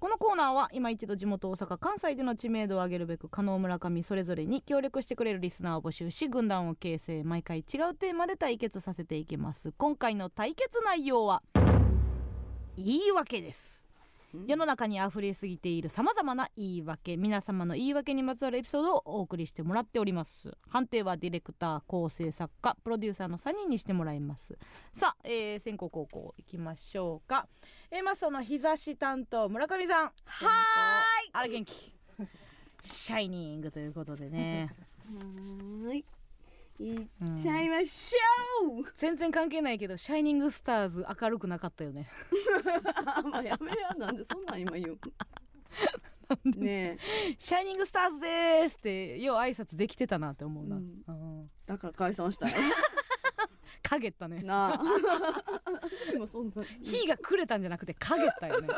[0.00, 9.72] このコーナーは今一度地元大阪関西での知名度を上げるべく加納村上それぞれに協力してくれるリスナーを募集し軍団を形成毎回違うテーマで対決させていきます。
[9.76, 11.42] 今回の対決内容は
[12.76, 13.87] 言い訳です。
[14.46, 20.56] 世の中にあふれすぎているさまざまな言い訳皆様の言い訳にまつわるエピソードをお送りしてもらっております。
[20.68, 24.58] 判定はディレクター構成作家プロデューサーの3人にしてもらいます。
[24.92, 27.46] さあ、えー、先攻後攻いきましょうか。
[27.90, 30.04] えー、まあその日差し担当村上さん。
[30.04, 31.30] はーい。
[31.32, 31.94] あら元気。
[32.82, 34.68] シャイニングということでね。
[35.08, 36.04] はーい
[36.80, 37.06] いっ
[37.40, 42.08] ちゃいましょう、全然関係ないけどシャイニングスターズ明るくなかったよね。
[43.06, 44.98] あまあやめやなんでそんなん今言う
[46.44, 46.98] ねえ
[47.38, 51.02] シャイニングスターズでーすってよう挨拶できてたなって思うな、うん。
[51.06, 51.50] うん。
[51.66, 52.54] だから解散したよ。
[53.82, 54.42] 陰ったね。
[54.42, 54.82] なあ。
[56.12, 56.62] でもそんな。
[56.82, 58.68] 火がくれたんじゃなくて陰ったよね。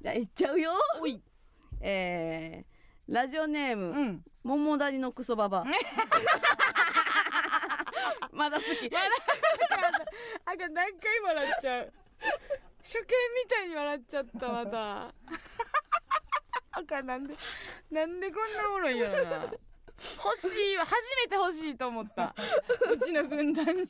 [0.00, 0.72] じゃあ行っちゃうよ。
[1.00, 1.20] おい。
[1.80, 2.79] えー、
[3.10, 4.22] ラジオネーム、うん。
[4.44, 5.64] 桃谷のクソババ。
[8.30, 8.88] まだ好き。
[10.44, 11.92] あかん何回笑っちゃう。
[12.78, 15.12] 初見みたいに笑っちゃったまた。
[16.70, 17.34] あかんなんで
[17.90, 19.42] なんでこんなおもろいんやろな。
[19.42, 20.86] 欲しいわ。
[20.86, 22.32] 初めて欲しいと思った。
[22.92, 23.88] うちの軍団に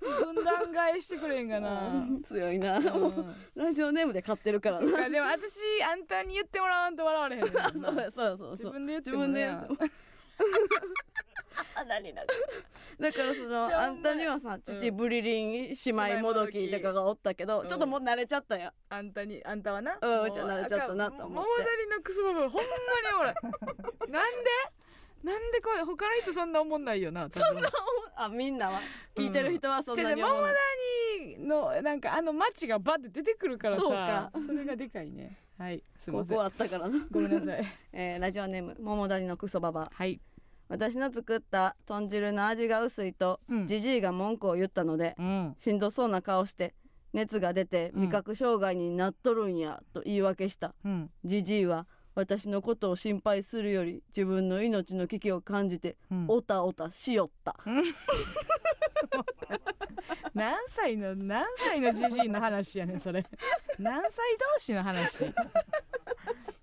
[0.00, 2.04] 分断返してくれんかな。
[2.26, 3.36] 強いな、うん。
[3.54, 5.08] ラジオネームで買ってるからな。
[5.08, 9.78] でも私あんたに言ってもらわんと笑われへんそうそうそうそう自分で言って自もね分でやっても
[11.74, 12.26] あ何何
[13.00, 17.68] だからそのじゃああんたにはさ父うんブリリン姉妹もどきとかがおったけど、うん。
[17.68, 19.98] ちょっともう慣れちゃったよあんたにあんたはな。
[20.00, 21.50] うんもうちは慣れちゃったなと思って。
[21.50, 23.34] 桃谷のクソババアほんまにおらん。
[24.12, 24.50] なんで？
[25.22, 27.68] なんでこれ他の人そんな思んないよなそんな
[28.16, 28.80] あみんなは？
[29.14, 30.52] 聞いてる人はそんなに桃思うの？
[31.38, 31.46] 谷
[31.76, 34.30] のなんかあの街がバッて出てくるからさそうか。
[34.46, 35.36] それがでかいね。
[35.58, 36.28] はいすいません。
[36.30, 37.64] ここあったからな、ごめんなさい。
[37.92, 39.82] えーラジオネーム桃谷のクソババ。
[39.82, 40.20] アはい。
[40.68, 43.66] 私の作った豚汁の味が薄いとうん。
[43.66, 45.54] じじいが文句を言ったのでうん。
[45.58, 46.74] しんどそうな顔して
[47.12, 50.74] 熱が出てうん味覚障害になっとるんやと言い訳した。
[50.84, 51.10] うん。
[51.24, 56.26] じじいは私のことを心配するより自分の命の危機を感じてうん。
[56.28, 57.56] おたおたしよった。
[60.34, 63.24] 何歳の何歳のじじいの話やねんそれ。
[63.78, 64.12] 何歳
[64.54, 65.32] 同士の話。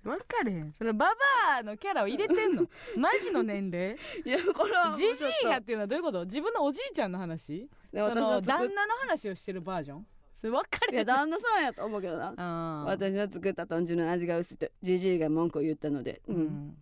[0.03, 0.73] 分かれへん。
[0.77, 1.13] それババ
[1.59, 2.65] アのキャラを入れてんの。
[2.97, 3.95] マジの年齢。
[4.25, 6.25] いやこれじじいがっていうのはどういうこと？
[6.25, 7.69] 自分のおじいちゃんの話？
[7.93, 10.07] その旦那の話をしてるバージョン？
[10.39, 12.85] それ分かれへんいや旦那さんやと思うけどな。
[12.87, 16.41] 私の作った豚汁の味が薄いとじじいが文句を言ったので、ううん。
[16.43, 16.77] ん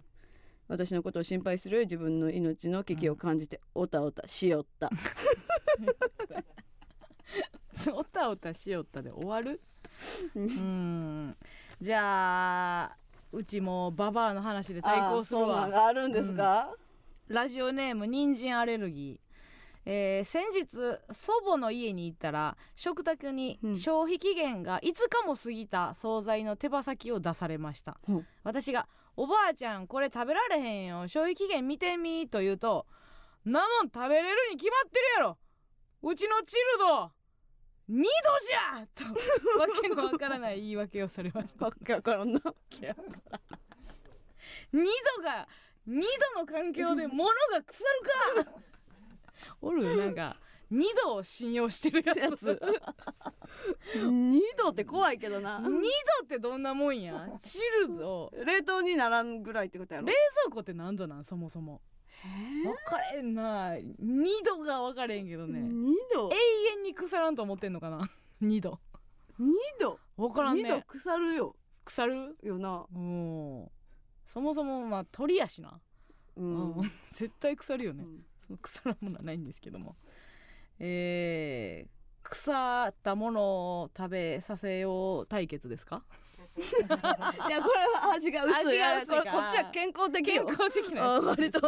[0.67, 4.91] 私のことを心配する自分の命の危機を感じておたおたしよった、
[7.93, 9.61] おたおたしよったで終わる？
[10.35, 11.35] ううん。
[11.79, 12.97] じゃあ
[13.31, 15.87] うちもババアの話で対抗するわ。
[15.87, 16.75] あるんですか、
[17.27, 19.26] ラジオネーム人参アレルギー
[19.89, 23.77] えー先日祖母の家に行ったら食卓にうん。
[23.77, 28.11] 消費期限が5日も過ぎた惣菜の手羽先を出されました、う。
[28.15, 31.07] ん私が「おばあちゃんこれ食べられへんよ。
[31.07, 32.85] 消費期限見てみ」と言うと
[33.45, 35.37] 「なもん食べれるに決まってるやろ
[36.03, 37.03] うちのチルド
[37.89, 39.05] 2度じゃ!」と
[39.61, 41.65] わけのわからない言い訳をされました。
[41.67, 42.39] わけわからんな。
[44.73, 44.85] 2
[45.17, 45.47] 度が
[45.87, 46.01] 2
[46.35, 47.83] 度の環境で物が腐
[48.35, 48.51] るか
[49.61, 50.37] おるなんか
[50.71, 52.59] 2度を信用してるやつ。
[53.95, 55.59] 二度って怖いけどな。
[55.59, 55.79] 2度
[56.23, 57.29] ってどんなもんや。
[57.41, 58.31] チルド。
[58.45, 60.07] 冷凍にならんぐらいってことやろ。
[60.07, 60.13] 冷
[60.43, 61.81] 蔵庫って何度なんそもそも。
[62.63, 65.61] 分かれんな2度が分かれんけどね。
[65.61, 66.29] 二度？
[66.31, 66.35] 永
[66.79, 68.09] 遠に腐らんと思ってんのかな。
[68.41, 68.79] 2度。
[69.39, 69.99] 二度？
[70.17, 71.55] 分からん二度ね腐るよ。
[71.85, 72.37] 腐る？
[72.41, 72.85] よな。
[72.93, 73.71] うん。
[74.25, 75.79] そもそもまあ鳥やしな、
[76.35, 78.03] ううんん、絶対腐るよね。
[78.03, 79.95] うんそ の腐らんものはないんですけども。
[80.79, 83.41] えー、腐ったもの
[83.83, 86.03] を食べさせよう対決ですか？
[86.57, 86.61] い
[87.51, 88.81] やこれは味が薄い。
[88.81, 91.59] 味これこっちは健康的健よ康的な割と。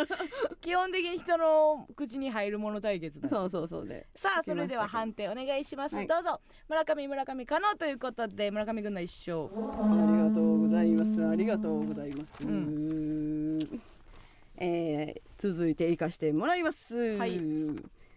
[0.60, 4.06] 基本的に人の口に入るもの対決だそうそうそうで。
[4.14, 6.06] さあそれでは判定お願いします、はい。
[6.06, 6.40] どうぞ。
[6.68, 11.26] 村上村上可能ということで村上軍の一勝ありがとうございます。
[11.26, 12.46] ありがとうございます、う
[14.56, 17.16] えー続いて行かしてもらいます。
[17.16, 17.40] はい。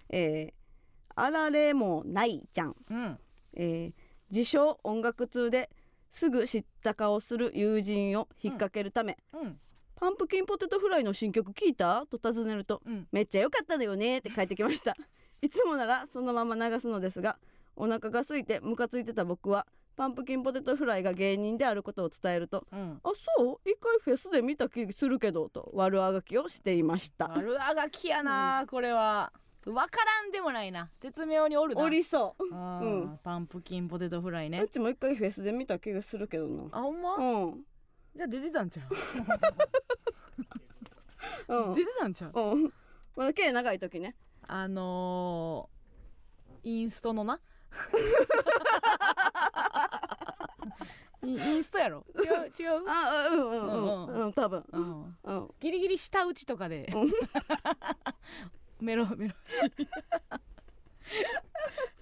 [0.09, 0.59] えー
[1.15, 2.75] あられもないちゃん。
[2.89, 3.19] うん。
[3.53, 3.93] えー
[4.31, 5.69] 自称音楽通で
[6.09, 9.59] すぐ知った顔する友人を引っ掛けるため、うん。
[9.95, 12.05] パンプキンポテトフライの新曲聞いた？
[12.05, 13.07] と尋ねるとうん。
[13.11, 14.95] めっちゃ良かったのよねって帰ってきました。
[15.41, 17.37] いつもならそのまま流すのですが
[17.75, 19.65] お腹が空いてムカついてた僕は
[19.99, 23.01] パンプキンポテトフライが芸人であることを伝えるとうん。
[23.03, 23.69] あそう？
[23.69, 27.25] 一回フェスで見た気するけどと悪あがきをしていました。
[27.37, 29.33] 悪あがきやな、これは。
[29.65, 30.89] 分からんでもないな。
[31.01, 31.83] 絶妙におるな。
[31.83, 33.19] おりそあーうん。
[33.21, 34.61] パンプキンポテトフライう、ね。
[34.61, 36.63] うちも一回フェスで見た気がするけどな。
[36.71, 37.65] あほんま、うん。
[38.15, 38.83] じゃあ出てたんちゃ
[41.49, 41.73] う、 うん。
[41.73, 42.39] 出てたんちゃう？
[42.39, 42.73] うん。
[43.17, 44.15] まだ毛長い時ね。
[44.47, 47.41] あのー、インストのな
[51.23, 52.05] イインストやろ？
[52.15, 52.23] 違う
[52.59, 54.33] 違う、あうんうんうんううん。
[54.33, 54.63] 多分。
[54.71, 55.49] うん、うん。
[55.59, 56.89] ギリギリ下打ちとかで。
[58.79, 59.33] メロメロ。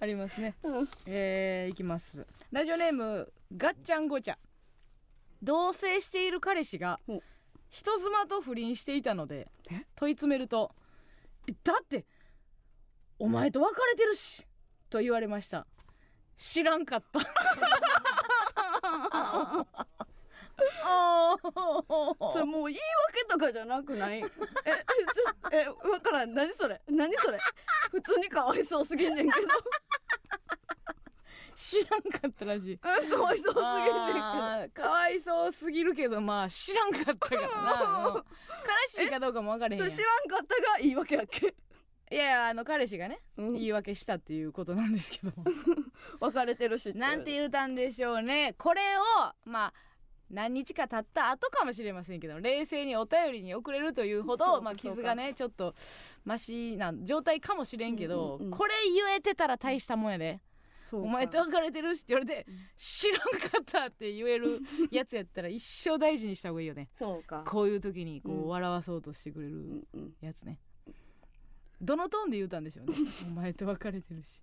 [0.00, 0.54] ありますね。
[0.62, 0.88] うん。
[1.06, 2.24] えー、いきます。
[2.52, 4.36] ラジオネームガッチャンゴチャ。
[5.42, 7.20] 同棲している彼氏がうん。
[7.70, 9.50] 人妻と不倫していたので
[9.94, 10.74] 問い詰めると
[11.46, 12.06] 「えだって
[13.18, 14.46] お前と別れてるし」
[14.90, 15.66] と言われました。
[16.36, 17.20] 知らんかった。
[20.84, 22.32] あー。
[22.32, 22.78] それもう言い
[23.08, 24.18] 訳とかじゃなくない？
[24.18, 24.32] ええちょ
[25.52, 26.34] えわからん。
[26.34, 26.80] 何それ？
[26.88, 27.38] 何それ？
[27.90, 29.46] 普通にかわいそうすぎんねんけど。
[31.54, 32.74] 知らんかったらしい。
[32.74, 32.88] うんか
[33.22, 34.82] わいそうすぎんねんけど。
[34.82, 37.48] かわいそうすぎるけどまあ知らんかったからな、
[38.08, 38.22] うん悲
[38.86, 41.54] しいかどうかも分かれへん知らんかったが言い訳やっけ？
[42.10, 43.52] いやあの彼氏がねうん。
[43.54, 45.32] 言い訳したっていうことなんですけど。
[46.20, 48.54] 別れてるしってなんて言うたんでしょうね。
[48.56, 49.74] これをまあ
[50.30, 55.74] 何日か経った後かもしれませんけど冷静にお便りに送れるというほどまあ、傷がねちょっと
[56.24, 58.50] マシな状態かもしれんけど、うんうんうん。
[58.50, 60.40] これ言えてたら大したもんやで。
[60.90, 66.88] お前と別れてるしって言われてうん知らんかったって言えるやつやったら一生大事にした方がいいよね。
[66.96, 67.44] そうか。
[67.46, 69.86] こういう時にこう笑わそうとしてくれる
[70.22, 70.58] やつね
[71.80, 72.94] どのトーンで言うたんでしょうね。
[73.26, 74.42] お前と別れてるし。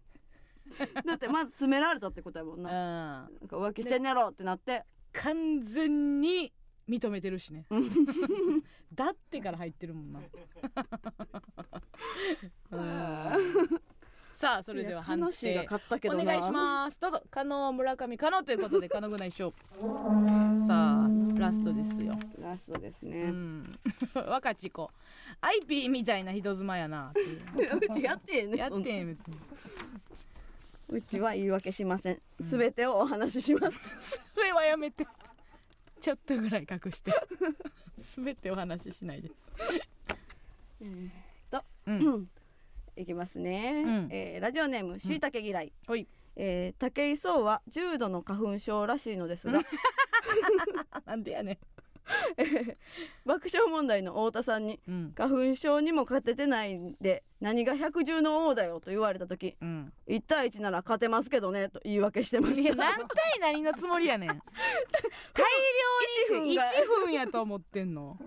[1.05, 2.63] だってまず詰められたってことやもんうん。
[2.63, 4.85] ななんか浮気してんやろってなって。
[5.13, 6.51] 完全に
[6.89, 7.65] 認めてるしね。
[8.93, 10.19] だってから入ってるもんな。
[12.71, 13.81] うん。
[14.35, 16.23] さあそれでは判定勝ったけどな。
[16.23, 16.99] お願いします。
[16.99, 17.23] どうぞ。
[17.31, 19.53] 加納村上加納ということで加納ぐないしょ
[20.67, 21.07] さあ
[21.37, 22.19] ラストですよ。
[22.39, 23.79] ラストですうね、ん。
[24.13, 24.91] 若ち子
[25.41, 27.77] アイピーみたいな人妻やなっていう。
[27.77, 29.37] うちやってんねやってん別に。
[30.89, 32.21] うちは言い訳しません。
[32.41, 35.07] すべてをお話しします、 それはやめて。
[35.99, 37.11] ちょっとぐらい隠して。
[38.15, 39.31] 全てお話ししないで。
[41.49, 42.29] と、うん。
[42.95, 44.09] いきますね、うん。
[44.11, 46.07] えーラジオネームしいたけ嫌い、ほい。
[46.37, 49.61] えー、武井壮は重度の花粉症らしいのですが。
[51.05, 51.59] なんでやね
[53.25, 55.13] 爆笑問題の太田さんにんうん。
[55.17, 59.93] 花粉症にも勝ててないんで何が百獣の王だよと言われた時うん。
[60.07, 62.69] 1対1なら勝てますけどねと言い訳してまいした。
[62.69, 64.29] や何対何のつもりやねん。
[65.33, 65.43] 大
[66.31, 66.63] 量に一分が。
[66.63, 68.17] 1分やと思ってんの。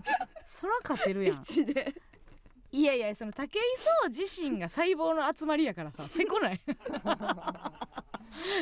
[0.47, 1.37] そら勝てるやん。
[1.37, 1.95] 1で。
[2.71, 3.51] いやいやその武井
[4.05, 6.61] 壮自身が細胞の集まりやからさせこない。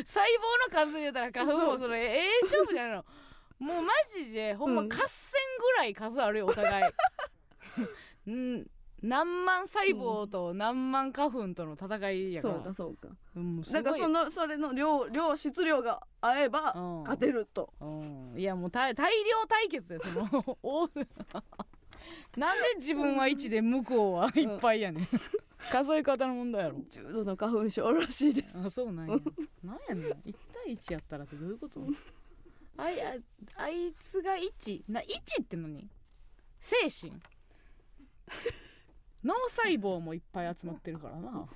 [0.05, 3.05] 細胞の数で言うたら花粉もそれええ勝負じゃないの
[3.59, 4.89] もうマジでほんまうん。
[4.89, 6.93] 合戦ぐらい数あるよお互い。
[8.29, 8.71] うん。
[9.03, 13.09] 何万細胞と何万花粉との戦いやかそらうかそうか。
[13.37, 17.03] うんだからそのそれの量量質量が合えばうん。
[17.03, 17.73] 勝てると。
[17.81, 18.35] うん。
[18.37, 20.89] いやもう大大量対決ですよその お
[22.37, 25.09] なんで自分は1で向こうはいっぱいやねん。
[25.71, 26.77] 数え方の問題やろ。
[26.89, 28.59] 重度の花粉症らしいです。
[28.59, 29.17] あそうなんや。
[29.63, 30.13] なんやねん。
[30.13, 31.81] 1対1やったらってどういうこと？
[32.79, 33.15] あいあ
[33.57, 35.89] あいつが1な1って何？
[36.61, 36.77] 精
[37.09, 37.13] 神。
[39.25, 41.49] 脳細胞もいっぱい集まってるからな。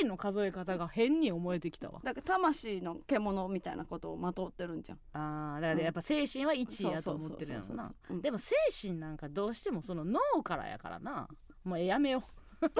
[0.00, 2.00] 1の数え方が変に思えてきたわ。
[2.04, 4.98] だから魂の獣みたいなことをまとってるんじゃん。
[5.12, 7.92] あーだからやっぱ精神は1やと思ってるやろな。
[8.22, 11.28] でも精神なんかどうしてもその脳からやからな。
[11.64, 12.22] もうやめよ
[12.60, 12.70] う。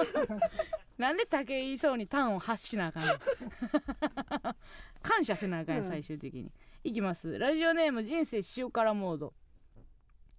[0.97, 3.13] なんで武井壮に端を発しなあかんの？
[5.03, 5.87] 感謝せなあかんやうん。
[5.87, 6.51] 最終的に、
[6.87, 7.37] いきます。
[7.37, 9.33] ラジオネーム人生塩辛モード。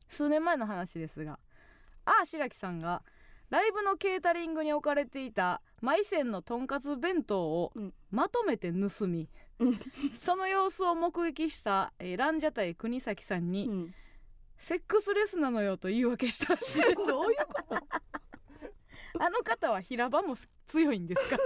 [0.09, 1.39] 数年前の話ですが
[2.07, 3.03] ああ白木さんが
[3.51, 7.93] ライブのケータリングに置かれていたマイセンのとんかつ弁当をうん。
[8.11, 9.29] まとめて盗み、
[9.59, 9.79] うん。
[10.19, 13.95] その様子を目撃した、えーランジャタイ国崎さんに、うん。
[14.57, 16.95] セックスレスなのよと言い訳したらしいです。
[17.07, 17.77] どういうこと？
[19.23, 20.35] あの方は平場も
[20.67, 21.37] 強いんですか？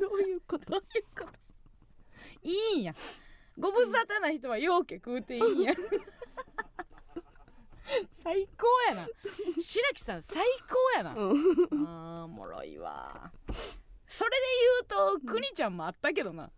[0.00, 0.70] どういうこと？
[0.70, 1.47] どういうこと？
[2.42, 2.94] いいんや。
[3.58, 5.72] ご無沙汰な人はようけ食うていいんや。
[8.22, 9.08] 最高やな。
[9.60, 11.86] 白木さん最高やな、うん。
[11.86, 13.32] あーおもろいわ。
[14.06, 14.36] それで
[14.92, 16.50] 言うとくにちゃんもあったけどな。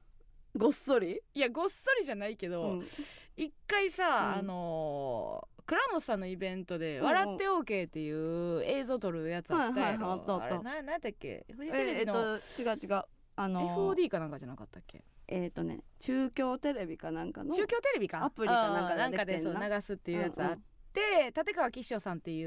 [0.56, 1.20] ごっそり？
[1.32, 2.88] いやごっそりじゃないけど、うん。
[3.36, 4.38] 一回さ、うん。
[4.40, 7.04] あのー倉本さんのイベントで「うんうん。
[7.06, 10.70] 笑って OK」っていう映像撮るやつあったやはいはいはいあったあろった。
[10.70, 11.46] あれななんやっけ？
[11.54, 13.02] フジえテレビのえっと違う違う。
[13.36, 15.04] あの FOD かなんかじゃなかったっけ？
[15.30, 18.24] えっとね中京テレビかなんかの中京テレビか。
[18.24, 20.58] アプリかなんかなんかでそう流すっていうやつあっ
[20.92, 22.44] て、立川吉祥さんってい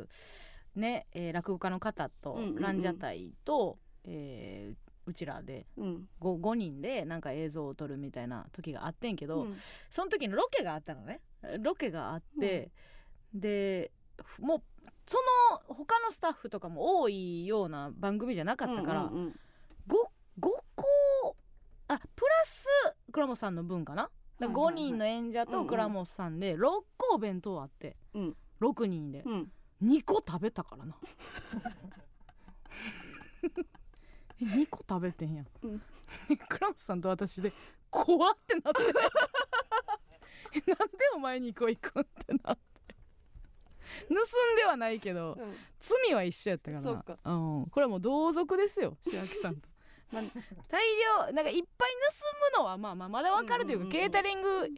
[0.00, 0.06] う
[0.74, 2.62] ね、えー落語家の方と、うんうんうん。
[2.62, 4.76] ランジャタイと、えー
[5.08, 5.86] うちらでうん。
[5.86, 9.56] うん 5, 5人でなんか映像を撮るみたいな時があってんけど、うん。
[9.90, 11.20] その時のロケがあったのね。
[11.60, 12.70] ロケがあって、
[13.32, 13.92] で
[14.38, 14.62] もう
[15.06, 15.18] そ
[15.68, 19.40] の他のスタッフとかも多いような番組じゃなかったから、うんうんうん。
[19.86, 20.10] 五5個
[21.88, 22.66] あプラス
[23.12, 24.84] 倉本さんの分かな、だ5はいはいはい。
[24.84, 26.58] 人の演者と倉本さんで6
[26.96, 27.96] 個お弁当あって。
[28.14, 28.36] うん。
[28.60, 29.22] 6人で。
[29.24, 29.52] うん。
[29.82, 30.96] 2個食べたからな。
[34.40, 35.82] え2個食べてんやん、うん。
[36.48, 37.52] 倉本さんと私で
[37.88, 38.82] 怖ってなって
[40.52, 42.96] えなんでお前2個行くんってなって。
[44.08, 45.54] 盗んではないけどうん。
[45.78, 46.90] 罪は一緒やったからな。
[46.90, 47.18] そうか。
[47.24, 47.32] う
[47.62, 49.68] ん、これはもう同族ですよ白木さんと
[50.12, 50.22] まあ、
[50.68, 50.82] 大
[51.26, 51.90] 量なんかいっぱい
[52.54, 54.68] 盗むのはまあまあまだわかるというか、うんうんうんケータリング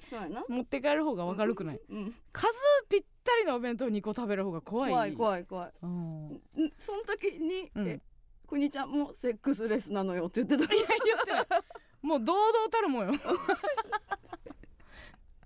[0.48, 2.46] 持って帰る方がわかるくない、うん数
[2.88, 4.90] ぴったりのお弁当2個食べる方が怖い。
[4.90, 5.72] 怖い怖い怖い。
[5.82, 5.90] うん、
[6.32, 6.40] ん
[6.78, 7.88] その時に、うん。
[7.88, 8.00] え
[8.46, 10.74] くにちゃんもセックスレスなのよって言ってた。
[10.74, 11.62] いや言ってない。
[12.00, 13.20] もう堂々たるもんよ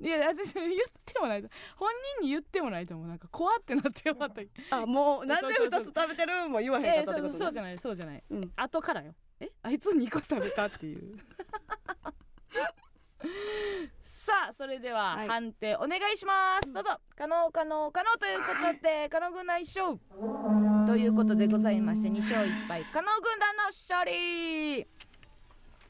[0.03, 0.69] いや私言っ
[1.05, 1.43] てもない
[1.77, 3.07] 本人に言ってもないと思う。
[3.07, 4.43] なんか怖ってなってよかった。
[4.77, 5.81] あもうなんでそうそう。
[5.81, 7.39] そう二つ食べてるも言わへえんかったってこと、ね。
[7.39, 7.79] そうそうじゃない。
[7.79, 8.53] そうじゃない、うん。
[8.57, 9.15] 後からよ。
[9.39, 9.49] え？
[9.63, 11.17] あいつ2個食べたっていう。
[14.03, 15.29] さあそれでははい。
[15.29, 16.91] 判定お願いします、どうぞ。
[17.17, 19.99] 可能可能可能ということで可能軍団一勝。
[20.87, 22.85] ということでございまして2勝1敗。
[22.93, 24.87] 可能軍団の勝利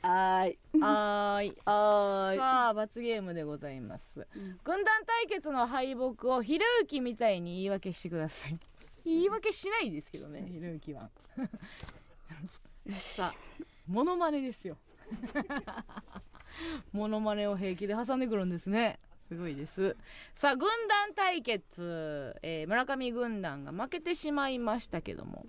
[0.02, 0.58] はーい。
[0.80, 1.54] はーい。
[1.64, 2.36] はーい。
[2.36, 4.58] さあ罰ゲームでございます、うん。
[4.64, 8.58] 軍団対決の敗北をひろゆきみたいに言い訳してください。
[9.04, 11.10] 言い訳しないですけどねひろゆきは。
[12.98, 14.76] さあモノマネですよ。
[16.92, 18.98] モノマネを平気で挟んでくるんですね。
[19.28, 19.96] すごいです。
[20.34, 25.46] さあ軍団対決、えー村上軍団が負けてしまいましたけども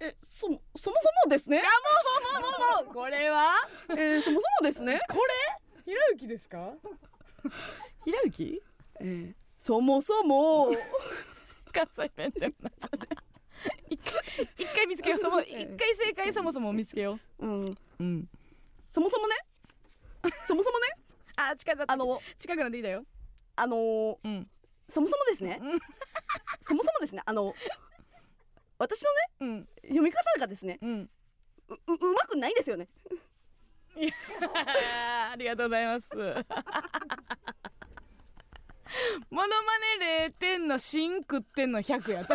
[0.00, 0.96] えそそもそも
[1.28, 1.62] ですね。
[2.84, 3.54] もうこれは？
[3.90, 4.98] えー、そもそもですね。
[5.08, 5.18] こ
[5.76, 5.82] れ？
[5.84, 6.72] ひろゆきですか？
[8.04, 8.62] ひろゆき？
[9.00, 10.70] えー、そもそも。
[11.72, 12.70] 関西弁じゃな
[13.90, 15.18] 一回一回見つけよう。
[15.18, 17.46] そも一回正解そもそも見つけよう。
[17.46, 17.66] ん。
[17.66, 18.28] ううん。
[18.92, 19.34] そもそもね？
[20.48, 20.86] そもそもね？
[21.36, 23.04] あ近くあの近くなってきたよ。
[23.54, 24.48] あのーうん。
[24.88, 25.58] そもそもですね？
[25.60, 25.78] うん。
[26.66, 27.22] そもそもですね？
[27.26, 27.54] あの
[28.80, 29.68] 私のねうん。
[29.82, 30.90] 読み方がですねうん。
[31.68, 32.88] うううまくないですよね。
[35.32, 36.08] ありがとうございます。
[39.30, 42.34] モノマネ0点の芯食ってんの100やった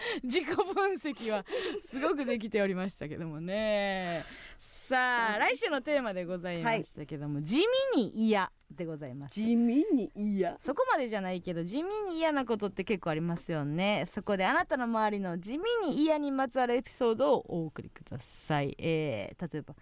[0.22, 1.44] 自己分析は
[1.82, 4.24] すごくできておりましたけどもね。
[4.58, 7.56] さあ来週のテーマでございましたけども、地
[7.94, 9.34] 味に嫌でございます。
[9.34, 10.56] 地味に嫌？
[10.60, 14.06] そこまでじゃないけど地味に嫌なことって結構ありますよね。
[14.12, 19.74] そこであなたの周りの地味に嫌にまつわるエピソードをお送りください、えー、例えば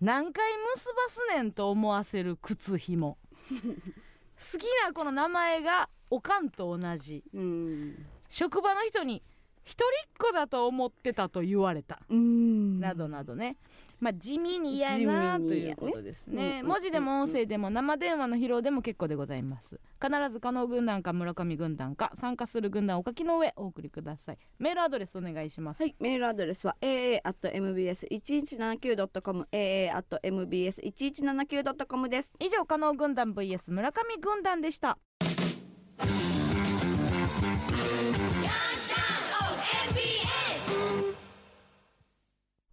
[0.00, 0.44] 何回
[0.74, 3.18] 結ばすねんと思わせる靴ひも
[3.50, 7.24] 好きな子の名前がおかんと同じ。
[7.34, 8.06] うん。
[8.28, 9.22] 職場の人に
[9.68, 9.88] 一人っ
[10.18, 12.00] 子だと思ってたと言われた。
[12.08, 12.80] うん。
[12.80, 13.58] などなどね、
[14.00, 16.42] まあ地味に嫌地なということですね。
[16.42, 16.66] うんうん。
[16.68, 19.78] 文字でも音声でも生電話の披露でも結構でございます。
[20.02, 24.38] 必ず加納軍団か村上軍団か参加する軍団をお書きの上お送りください。
[24.58, 25.82] メールアドレスお願いします。
[25.82, 32.32] はい、メールアドレスは aa.mbs1179.com aa.mbs1179.com です。
[32.40, 34.96] 以上加納軍団 vs 村上軍団でした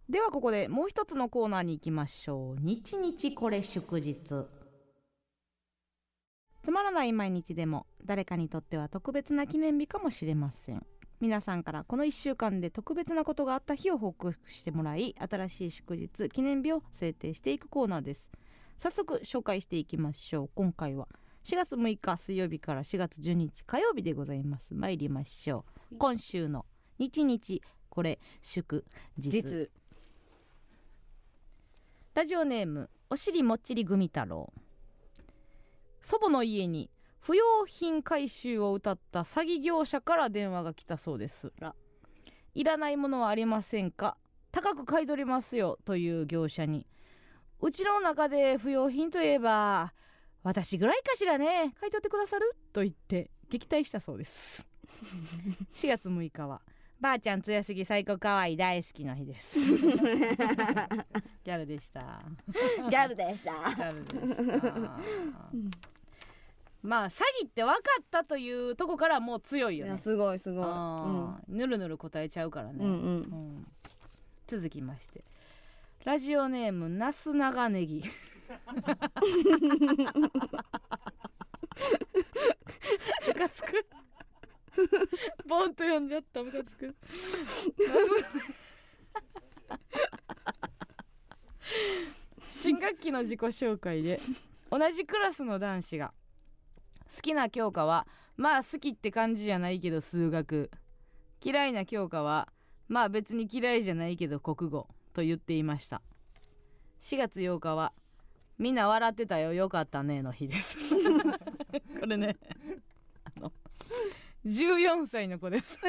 [0.08, 2.56] ではここでもう一つのコーナーに行きましょう。
[2.60, 4.46] 日日これ祝日。
[6.62, 10.86] つまらない毎日でも誰かにとっては特別な記念日かもしれません。
[11.20, 18.30] 皆さんからこの1週間で特別なことがあった日を報告してもらい新しい祝日記念日を制定していくコーナーです。
[18.78, 20.50] 早速紹介していきましょう。
[20.54, 21.08] 今回は
[21.42, 24.72] 4月6日水曜日から4月12日火曜日でございます。
[24.72, 25.96] 参りましょう。
[25.98, 26.64] 今週の
[26.96, 28.84] 日日これ祝
[29.16, 29.30] 日。
[29.30, 29.70] 実
[32.16, 34.50] ラジオネームおしりもっちりグミ太郎。
[36.00, 36.88] 祖母の家に
[37.20, 41.74] 不用品回収を謳った詐欺業者から電話が来たそうですら
[42.54, 44.16] いらないものはありませんか？
[44.50, 46.86] 高く買い取りますよという業者に。
[47.60, 49.92] うちの中で不用品といえば
[50.42, 51.74] 私ぐらいかしらね？
[51.78, 52.56] 買い取ってくださる？
[52.72, 54.64] と言って撃退したそうです。
[55.74, 56.62] 4月6日は
[57.00, 59.58] ばあちゃん強すぎ最高かわいい大好きの日です。
[59.60, 62.22] ギャルでした。
[62.90, 63.52] ギャルでした。
[63.74, 64.98] ギャルでした。
[66.82, 69.98] まあ詐欺って分かったというとこからもう強いよね。
[69.98, 72.94] すごいすごい、ぬるぬる答えちゃうからね、うんうん。
[72.94, 73.66] うん。
[74.46, 75.24] 続きまして。
[76.04, 78.04] ラジオネームなす長ネギ
[83.26, 83.84] ムカつく
[85.46, 86.94] ボンと読んじゃったムカつく。
[92.50, 94.20] 新学期の自己紹介で
[94.70, 96.14] 同じクラスの男子が
[97.14, 98.06] 好きな教科は
[98.36, 100.70] まあ好きって感じじゃないけど数学。
[101.42, 102.52] 嫌いな教科は
[102.88, 104.88] まあ別に嫌いじゃないけど国語。
[105.16, 106.02] と言っていました。
[107.00, 107.94] 4月8日は
[108.58, 109.54] みんな笑ってたよ。
[109.54, 110.76] よかったねの日です。
[111.98, 112.36] これね。
[113.24, 113.50] あの
[114.46, 115.78] 14歳の子です、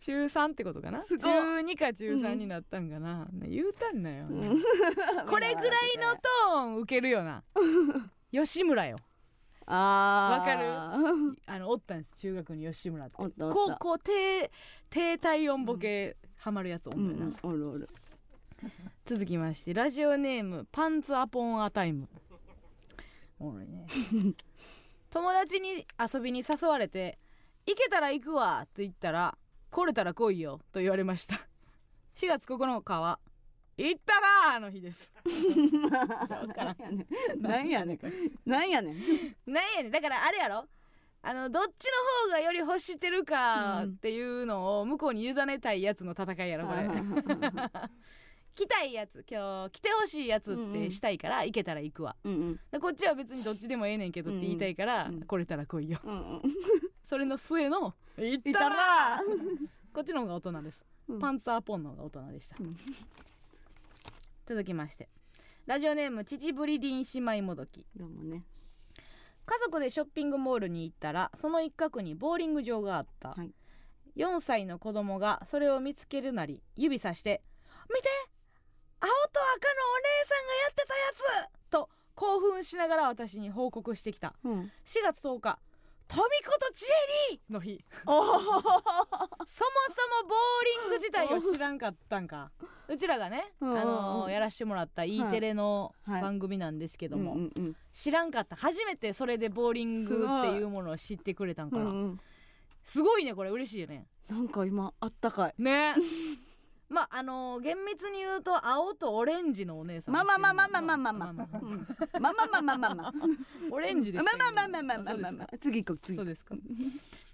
[0.00, 1.04] 中3ってことかな？
[1.06, 4.62] すごい中2か中3になったんかな、言うたんなよ、うん。
[5.26, 7.42] これぐらいのトーン受けるよな。
[8.30, 8.96] 吉村よ。
[9.66, 10.38] あー。
[10.40, 11.36] わかる？
[11.46, 12.16] あのおったんです。
[12.16, 13.14] 中学に吉村って。
[13.18, 13.56] おったおった。
[13.56, 14.50] こうこう低
[14.90, 17.36] 低体温ボケハマるやつおうんんのよな、ん。
[17.42, 17.88] おるおる。
[19.04, 22.08] 続きましてラジオネームパンツアポンアタイム。
[23.38, 23.86] おもろいね
[25.12, 27.18] 友達に遊びに誘われて
[27.66, 29.36] 「行けたら行くわ」と言ったら
[29.70, 31.36] 「来れたら来いよ」と言われました。
[32.16, 33.18] 4月9日は
[33.76, 34.20] 「行った
[34.54, 35.12] ら!」の日です。
[37.36, 38.00] なんやねん。
[38.48, 38.96] なんやねん。
[39.46, 39.92] なんやねん。
[39.92, 40.66] だからあれやろ？
[41.24, 41.84] あのどっち
[42.26, 46.88] の方がより欲してるかっていうのを向こうに委ねたいやつの戦いやろこれ
[48.54, 52.16] 来たいやつ今日来てほしいやつってしたいから行けたら行くわ。
[52.22, 52.60] うんうん。
[52.70, 55.22] でこっちは別にどっちでもええねんけどって言いたいから、うんうん。
[55.22, 55.98] 来れたら来いよ。
[56.04, 56.42] うんうん。
[57.04, 59.20] それの末の行っいたら
[59.92, 61.18] こっちの方が大人です、うん。
[61.18, 62.76] パンツァーポンの方が大人でした、うん。
[64.44, 65.08] 続きまして。
[65.66, 67.86] ラジオネーム秩父りりん姉妹もどき。
[67.96, 68.44] どうもね。
[69.46, 73.52] 家族でショッピングモールに行ったらその一角にボーリング場があった、はい。
[74.16, 77.42] 4歳の子供がそれを見つけるなり指さして
[77.88, 78.08] 「見て
[79.02, 84.34] 青と赤のお姉さんがやってたやつ!」と興奮しながら私に報告してきた。
[84.44, 84.60] うん。
[84.84, 85.58] 4月10日
[86.08, 86.84] 飛びことち
[87.30, 87.82] えりの日。
[88.04, 88.44] そもそも
[90.28, 92.50] ボーリング自体を知らんかったんか。
[92.88, 96.22] うちらがね、うんあのーやらしてもらった E テレのはい。
[96.22, 97.76] 番組なんですけども、うんうんうん。
[97.94, 98.56] 知らんかった。
[98.56, 102.20] 初めてそれでボーリングっていうものを知ってくれたんかな、うんうん。
[102.84, 103.50] すごいねこれ。
[103.50, 104.06] 嬉しいよね。
[104.28, 105.54] なんか今あったかい。
[105.56, 105.94] ね
[106.92, 113.12] まああのー厳密に言うと青とオレンジのお姉さんまあまあまあまあまあまあまあまあまあまあまあまあまあまあ
[113.70, 116.54] オレンジでしまたけどあまあまあまあまあまあまあまあ次行こう次そうですか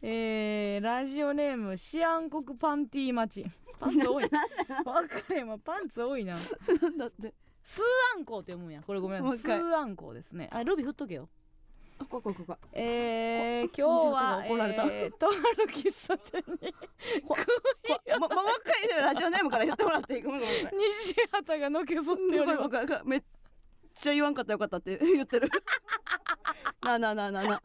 [0.01, 3.51] えー、ラジオネームシアン国パンティー待ち
[3.81, 4.31] パンツ多い分
[5.09, 7.35] かれんわパンツ多いなだって
[7.65, 7.83] スー
[8.17, 11.29] アンコウって読むんやこれごめんなさいスーアンコウですねあルビ振っとけよ
[12.01, 12.57] あここここ。
[12.73, 14.85] えー、今日は怒られた。
[14.87, 15.39] えー、とある
[15.69, 16.73] 喫茶店に。
[17.27, 17.37] こ
[18.19, 20.23] もももう一回ラジオネームから言ってもらっていい？
[20.23, 22.59] ごめんごめ西畑がのけぞっております。
[22.69, 23.23] ごめっ
[23.95, 24.49] ちゃ言わんかった。
[24.51, 24.99] らよかったって。
[24.99, 25.51] 言ってる。
[26.83, 27.63] なあなあなあなあなあ。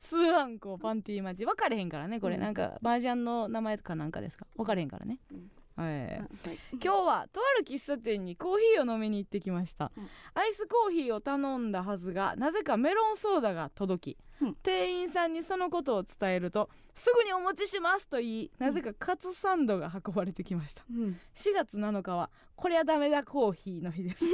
[0.00, 2.40] スーアンコウパンティーマチ分かれへんからねこれ、うん。
[2.40, 4.46] なんかバージャンの名前かなんかですか。
[4.56, 6.06] 分かれへんからね、うんはい。
[6.08, 6.28] はい。
[6.72, 10.08] 今日はとある喫茶店にコーヒーを飲みに行ってきました、うん。
[10.34, 14.54] アイスコーヒーを頼んだはずがなぜかメロンソーダが届き、うん。
[14.56, 20.82] 店員さんにそのことを伝えるとすぐにお持ちしますと言いなぜかカツサンドが運ばれてきました。
[20.90, 21.20] うん。
[21.36, 24.24] 4月7日はこりゃダメだコーヒーの日です。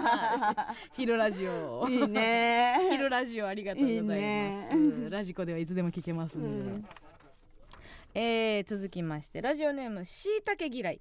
[0.92, 1.86] 昼ラジオ。
[1.86, 2.80] いいね。
[2.90, 5.10] 昼ラジオありがとうございます。
[5.10, 6.86] ラジコではいつでも聞けますんで、うん
[8.16, 11.00] えー続きましてラジオネームしいたけ嫌い。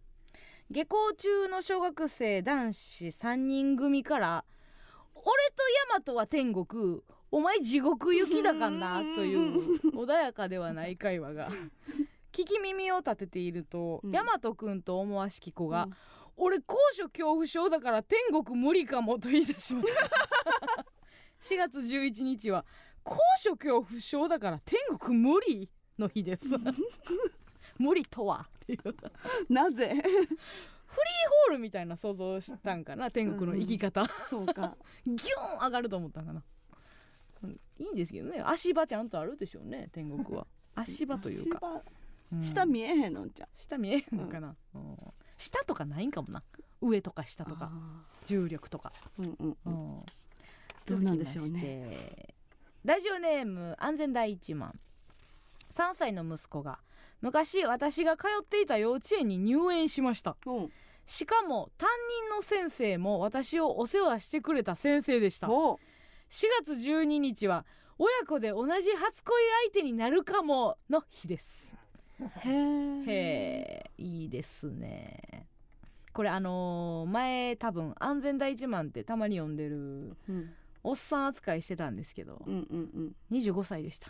[0.72, 4.45] 下校中の小学生男子3人組から
[5.14, 5.24] 「俺
[5.55, 11.49] とヤマトは天国お前地獄行きだかな」という穏やかではない会話が。
[12.32, 14.11] 聞き耳を立てていると、うん。
[14.11, 15.93] ヤマトくんと思わしき子が「うん。
[16.36, 20.09] 俺高所恐怖症だから天国無理かも」と言い出しました。
[21.41, 22.66] 4月11日は
[23.03, 25.70] 高所恐怖症だから天国無理？
[25.97, 26.45] の日です。
[27.77, 28.81] 無理とはっていう。
[28.83, 34.77] フリーなぜホールみたいな想像したんかな天国の生き方、そうか。
[35.05, 36.43] ギューン上がると思ったんかな。
[37.43, 38.41] うんいいんですけどね。
[38.45, 40.45] 足場ちゃんとあるでしょうね天国は。
[40.75, 41.81] 足場というか、
[42.41, 43.49] 下見えへんのんちゃう？
[43.59, 44.97] 下見えへんのかな、うん。
[45.37, 46.43] 下とかないんかもな。
[46.81, 47.69] 上とか下とか。
[47.71, 49.73] あ重力とか、ーうんうんううん。
[49.99, 50.05] ん、
[50.85, 52.33] どうなんでしょうね。
[52.85, 54.79] ラジオネーム安全第一万
[55.74, 56.80] 3歳の息子が。
[57.21, 60.38] 昔私が通っていた幼稚園に入園しました。
[60.45, 60.69] うん。
[61.05, 61.89] しかも担
[62.30, 65.47] 任の先生も私をお世話してくれた先生でした。
[65.47, 65.80] 4お
[66.30, 67.65] 月12日は
[67.97, 69.35] 親子で同じ初恋
[69.65, 71.73] 相手になるかもの日です。
[72.45, 75.47] へえいいですね。
[76.14, 80.53] これあのー前多分安全第一万ってたまに読んでるうん。
[80.84, 83.15] おっさん扱いしてたんですけどうんうんうん。
[83.31, 84.10] 25歳でした。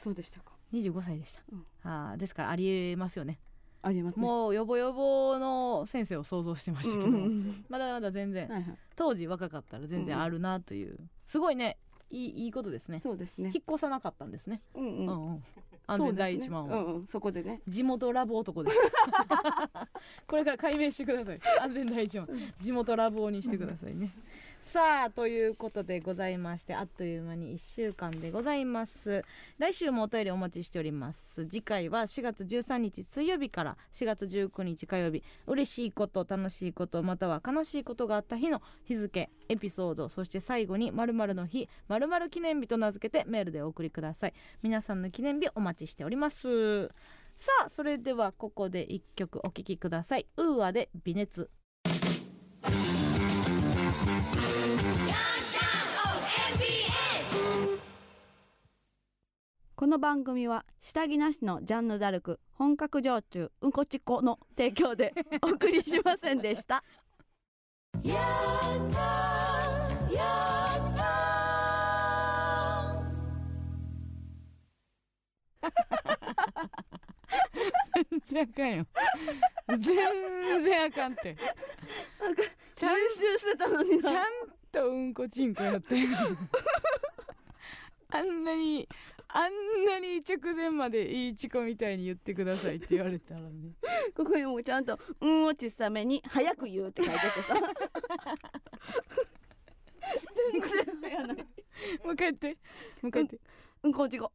[0.00, 1.66] そうでしたか25歳でした、うん。
[1.82, 3.38] あーですからありえますよね。
[3.80, 4.22] ありますね。
[4.22, 8.78] もうよぼよぼの先生を想像してましたけど、うんうんまだまだ全然うんはいはい。
[8.96, 11.78] 当時若かったら全然あるなという、すごいね
[12.10, 13.00] いいいいことですね。
[13.00, 13.50] そうですね。
[13.54, 15.34] 引っ越さなかったんですね、うんううんん。
[15.34, 15.44] うん、
[15.86, 17.06] 安全第一番は、ねうんうん。
[17.06, 17.60] そこでね。
[17.68, 19.88] 地元ラブ男でした。
[20.26, 21.40] これから解明してください。
[21.60, 22.28] 安全第一番
[22.58, 24.10] 地元ラブ男にしてくださいね
[24.70, 29.24] さあということでございましてあっという間に1週間でございます。
[29.56, 31.46] 来週もお便りお待ちしております。
[31.46, 35.22] 次回は4月13日水曜日から4月19日火曜日。
[35.46, 44.34] 嬉しいこと楽しいことまたは悲しいことがあった日の日付エピソードそして最後に〇〇の日〇〇記念日と名付けてメールでお送りください。
[44.62, 46.88] 皆さんの記念日お待ちしております。
[47.36, 50.26] さあそれではここで一曲お聴きください。
[50.36, 51.48] ウーアで微熱。
[59.78, 66.82] この番組は下着なしのジャンヌ・ダルク本格焼酎うんこちこの提供でお送りしませんでした。
[68.02, 68.16] 全
[78.26, 78.86] 然あかんよ。
[79.78, 79.94] 全
[80.64, 81.36] 然あかんって。
[82.74, 84.10] ちゃん練習してたのにな。
[84.10, 84.26] ちゃん
[84.72, 85.94] とうんこちんこやって。
[88.10, 88.88] あんなに
[89.28, 93.72] あんなに直前までいいチコみたいに言ってくださいって言われたらね
[94.16, 97.54] ここにもちゃんと「うん」を小さめに「早く言う」って書いててさ。
[100.52, 101.46] 全然早ない。
[102.02, 102.56] もう帰って。
[103.02, 103.38] もう帰って。
[103.82, 104.32] うんこちこ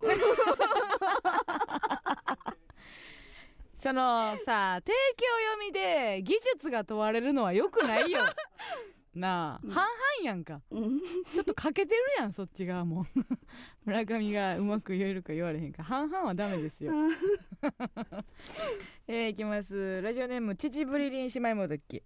[3.77, 8.21] そのさ提供読みで技術が問われるのはよくないよ
[9.15, 9.71] なあ、うん。
[9.71, 10.61] 半々やんか。
[10.71, 10.99] うん。
[11.33, 13.05] ちょっと欠けてるやんそっち側も。
[13.85, 15.83] 村上がうまく言えるか言われへんか。
[15.83, 16.91] 半々はダメですよ。
[19.07, 20.01] えー、いきます。
[20.01, 22.01] ラジオネーム秩父りりん姉妹もどき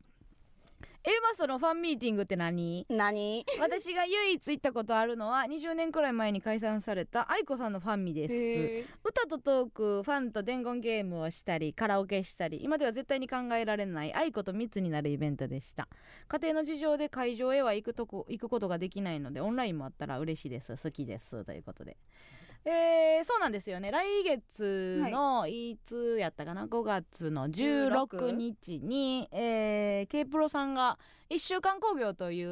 [1.08, 2.86] A マストのファンミーティングって何？
[2.90, 3.46] 何？
[3.62, 8.90] 私が唯一行ったことあるのは20年くらい前に解散された愛子さんのファンミです。
[9.06, 15.88] 歌とトークファンと伝言ゲームをしたりカラオケしたり今では絶対に考えられない愛子と密になるイベントでした。
[16.28, 20.76] 家庭の事情で会場へは行くとこ行くことができないのでオンラインもあったら嬉しいです。
[20.76, 21.46] 好きです。
[21.46, 21.96] ということで
[22.70, 23.92] えー、そうなんですよね。
[23.92, 25.80] 来月のい。
[25.86, 31.00] つやったかな？5月の16日に、えー、K プロさんが
[31.30, 32.50] 1週間工業という、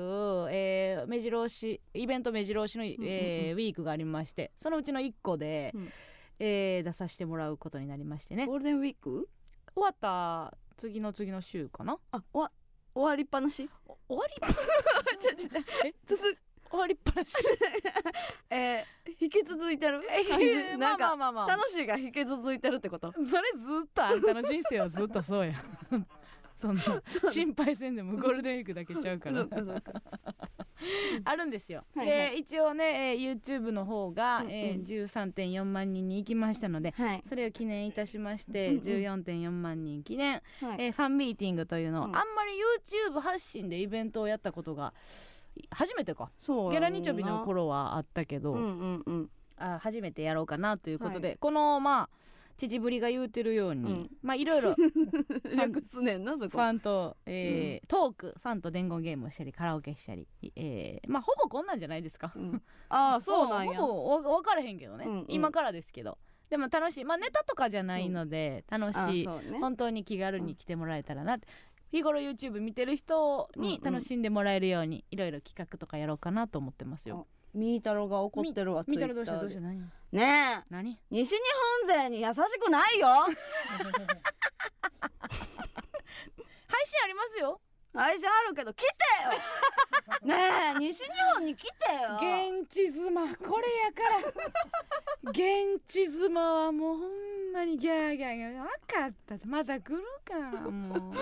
[0.51, 5.91] えー、目白押しイベント目白押しの、えーウィークがありましてそのうちの1個で、うん。
[6.39, 8.45] えー出させてもらうことになりましてね。
[8.45, 9.27] ゴールデンウィーク？
[9.73, 11.97] 終わった次の次の週かな？
[12.13, 12.51] あ終わ
[12.93, 13.69] 終わりっぱなし？
[13.85, 14.33] お終わり
[15.19, 16.37] ちょちょちょえ続
[16.69, 17.33] 終わりっぱなし。
[18.49, 20.01] えー、引き続いてる？
[20.29, 20.55] 感じ？
[20.73, 21.47] まなんかあまあまあ。
[21.47, 23.37] まあ楽しいが引き続いてるってこと それず
[23.85, 25.53] っとあんたの人生はずっとそうや
[26.55, 26.83] そんな
[27.31, 29.45] 心配せんでもゴールデンウィークだけちゃうから。
[31.23, 32.31] あるんですよ、はいはい。
[32.31, 34.51] で一応ね、えー YouTube の方が、うんうん。
[34.51, 37.23] えー13.4万人に行きましたのではい。
[37.27, 38.81] それを記念いたしまして、うんうん。
[38.81, 40.77] 14.4万人記念、はい。
[40.79, 42.03] えーファンミーティングというの。
[42.03, 42.15] を、うん。
[42.15, 42.51] あんまり
[43.11, 44.93] YouTube 発信でイベントをやったことが
[45.71, 46.31] 初めてか。
[46.39, 49.29] そうゲラニチョビの頃はあったけど、うんうんうん。
[49.57, 52.09] あ初めてやろうかなということで、はこのまあ
[52.57, 54.11] 父ぶりが言うてるように、うん。
[54.21, 54.75] まあいろいろ
[55.55, 62.31] 略すねんなそフこァンと、えートークファンと伝言ゲームをしたりカラオケしたり、えーまあほぼこんなんじゃないですか。
[62.35, 62.61] うん。
[62.89, 63.79] ああ そうなんや。
[63.79, 65.25] ほぼわ分からへんけどね、うんうん。
[65.29, 66.17] 今からですけど。
[66.49, 67.05] でも楽しい。
[67.05, 69.59] まあネタとかじゃないので、楽あしい、ね。
[69.59, 71.47] 本当に気軽に来てもらえたらなって、
[71.95, 77.25] 日頃 YouTube 見てる人に楽しんでもらえるようにいろいろ企画とかやろうかなと思ってますよ。
[77.53, 79.39] ミータロが怒ってるわ見たらどうした？
[79.39, 79.61] どうした？
[79.61, 79.79] で何？
[80.11, 80.63] ねえ。
[80.69, 80.99] 何？
[81.09, 81.37] 西日
[81.87, 83.07] 本勢に優しくないよ。
[83.07, 83.31] 配
[86.85, 87.61] 信ありますよ。
[87.93, 88.87] 愛情あるけど来て
[89.23, 90.27] よ。
[90.35, 90.35] ね
[90.75, 92.59] え西日本に来てよ。
[92.59, 93.21] 現地妻。
[93.37, 94.03] これやか
[95.23, 95.31] ら。
[95.31, 97.09] 現地妻はもうほん
[97.53, 98.63] まにギャーギャーギャー。
[98.63, 99.47] 分かった。
[99.47, 101.13] また来るからもう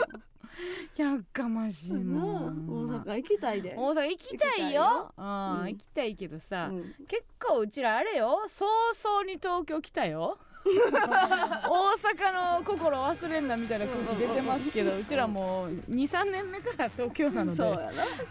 [0.95, 3.75] やっかましいもう大阪行きたいで。
[3.77, 5.13] 大阪行きたいよ。
[5.17, 6.95] 行きたいけどさ、うん。
[7.07, 8.43] 結構うちらあれよ。
[8.47, 17.63] 早々に東京来たよ 大阪の心忘れんなみたいな空気出てますけどうちらもう23年目から東京なので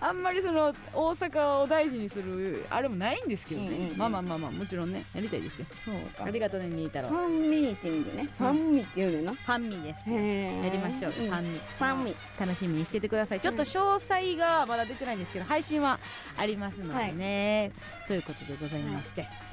[0.01, 5.67] あんまりその大阪を大事にするあれもないんですけどね、まあまあまあまあもちろんねやりたいですよ。
[5.85, 6.25] そうか。
[6.25, 8.29] ありがとうねニータロファンミーティングね。
[8.39, 9.35] ファンミって言うねんな。
[9.35, 10.11] ファンミです。
[10.11, 13.41] ややりましょう、ファンミファンミ楽しみにしててください。
[13.41, 15.99] ちょっと詳細がまだ出てないんですけど配信は
[16.37, 17.73] ありますのでね、
[18.09, 19.52] ということでございまして、えー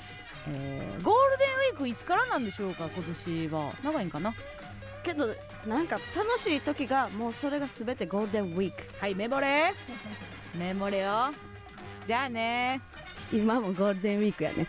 [1.03, 3.73] ゴールデンウィークいつからなんでしょうか今年は。
[3.83, 4.33] 長いんかな？
[5.03, 5.33] けど
[5.65, 8.83] なんか楽しい時がもうそれが全てゴールデンウィーク。
[8.99, 9.73] はいメモれ。
[10.55, 11.33] メモれよ。
[12.05, 12.81] じゃあね。
[13.31, 14.67] 今もゴールデンウィークやね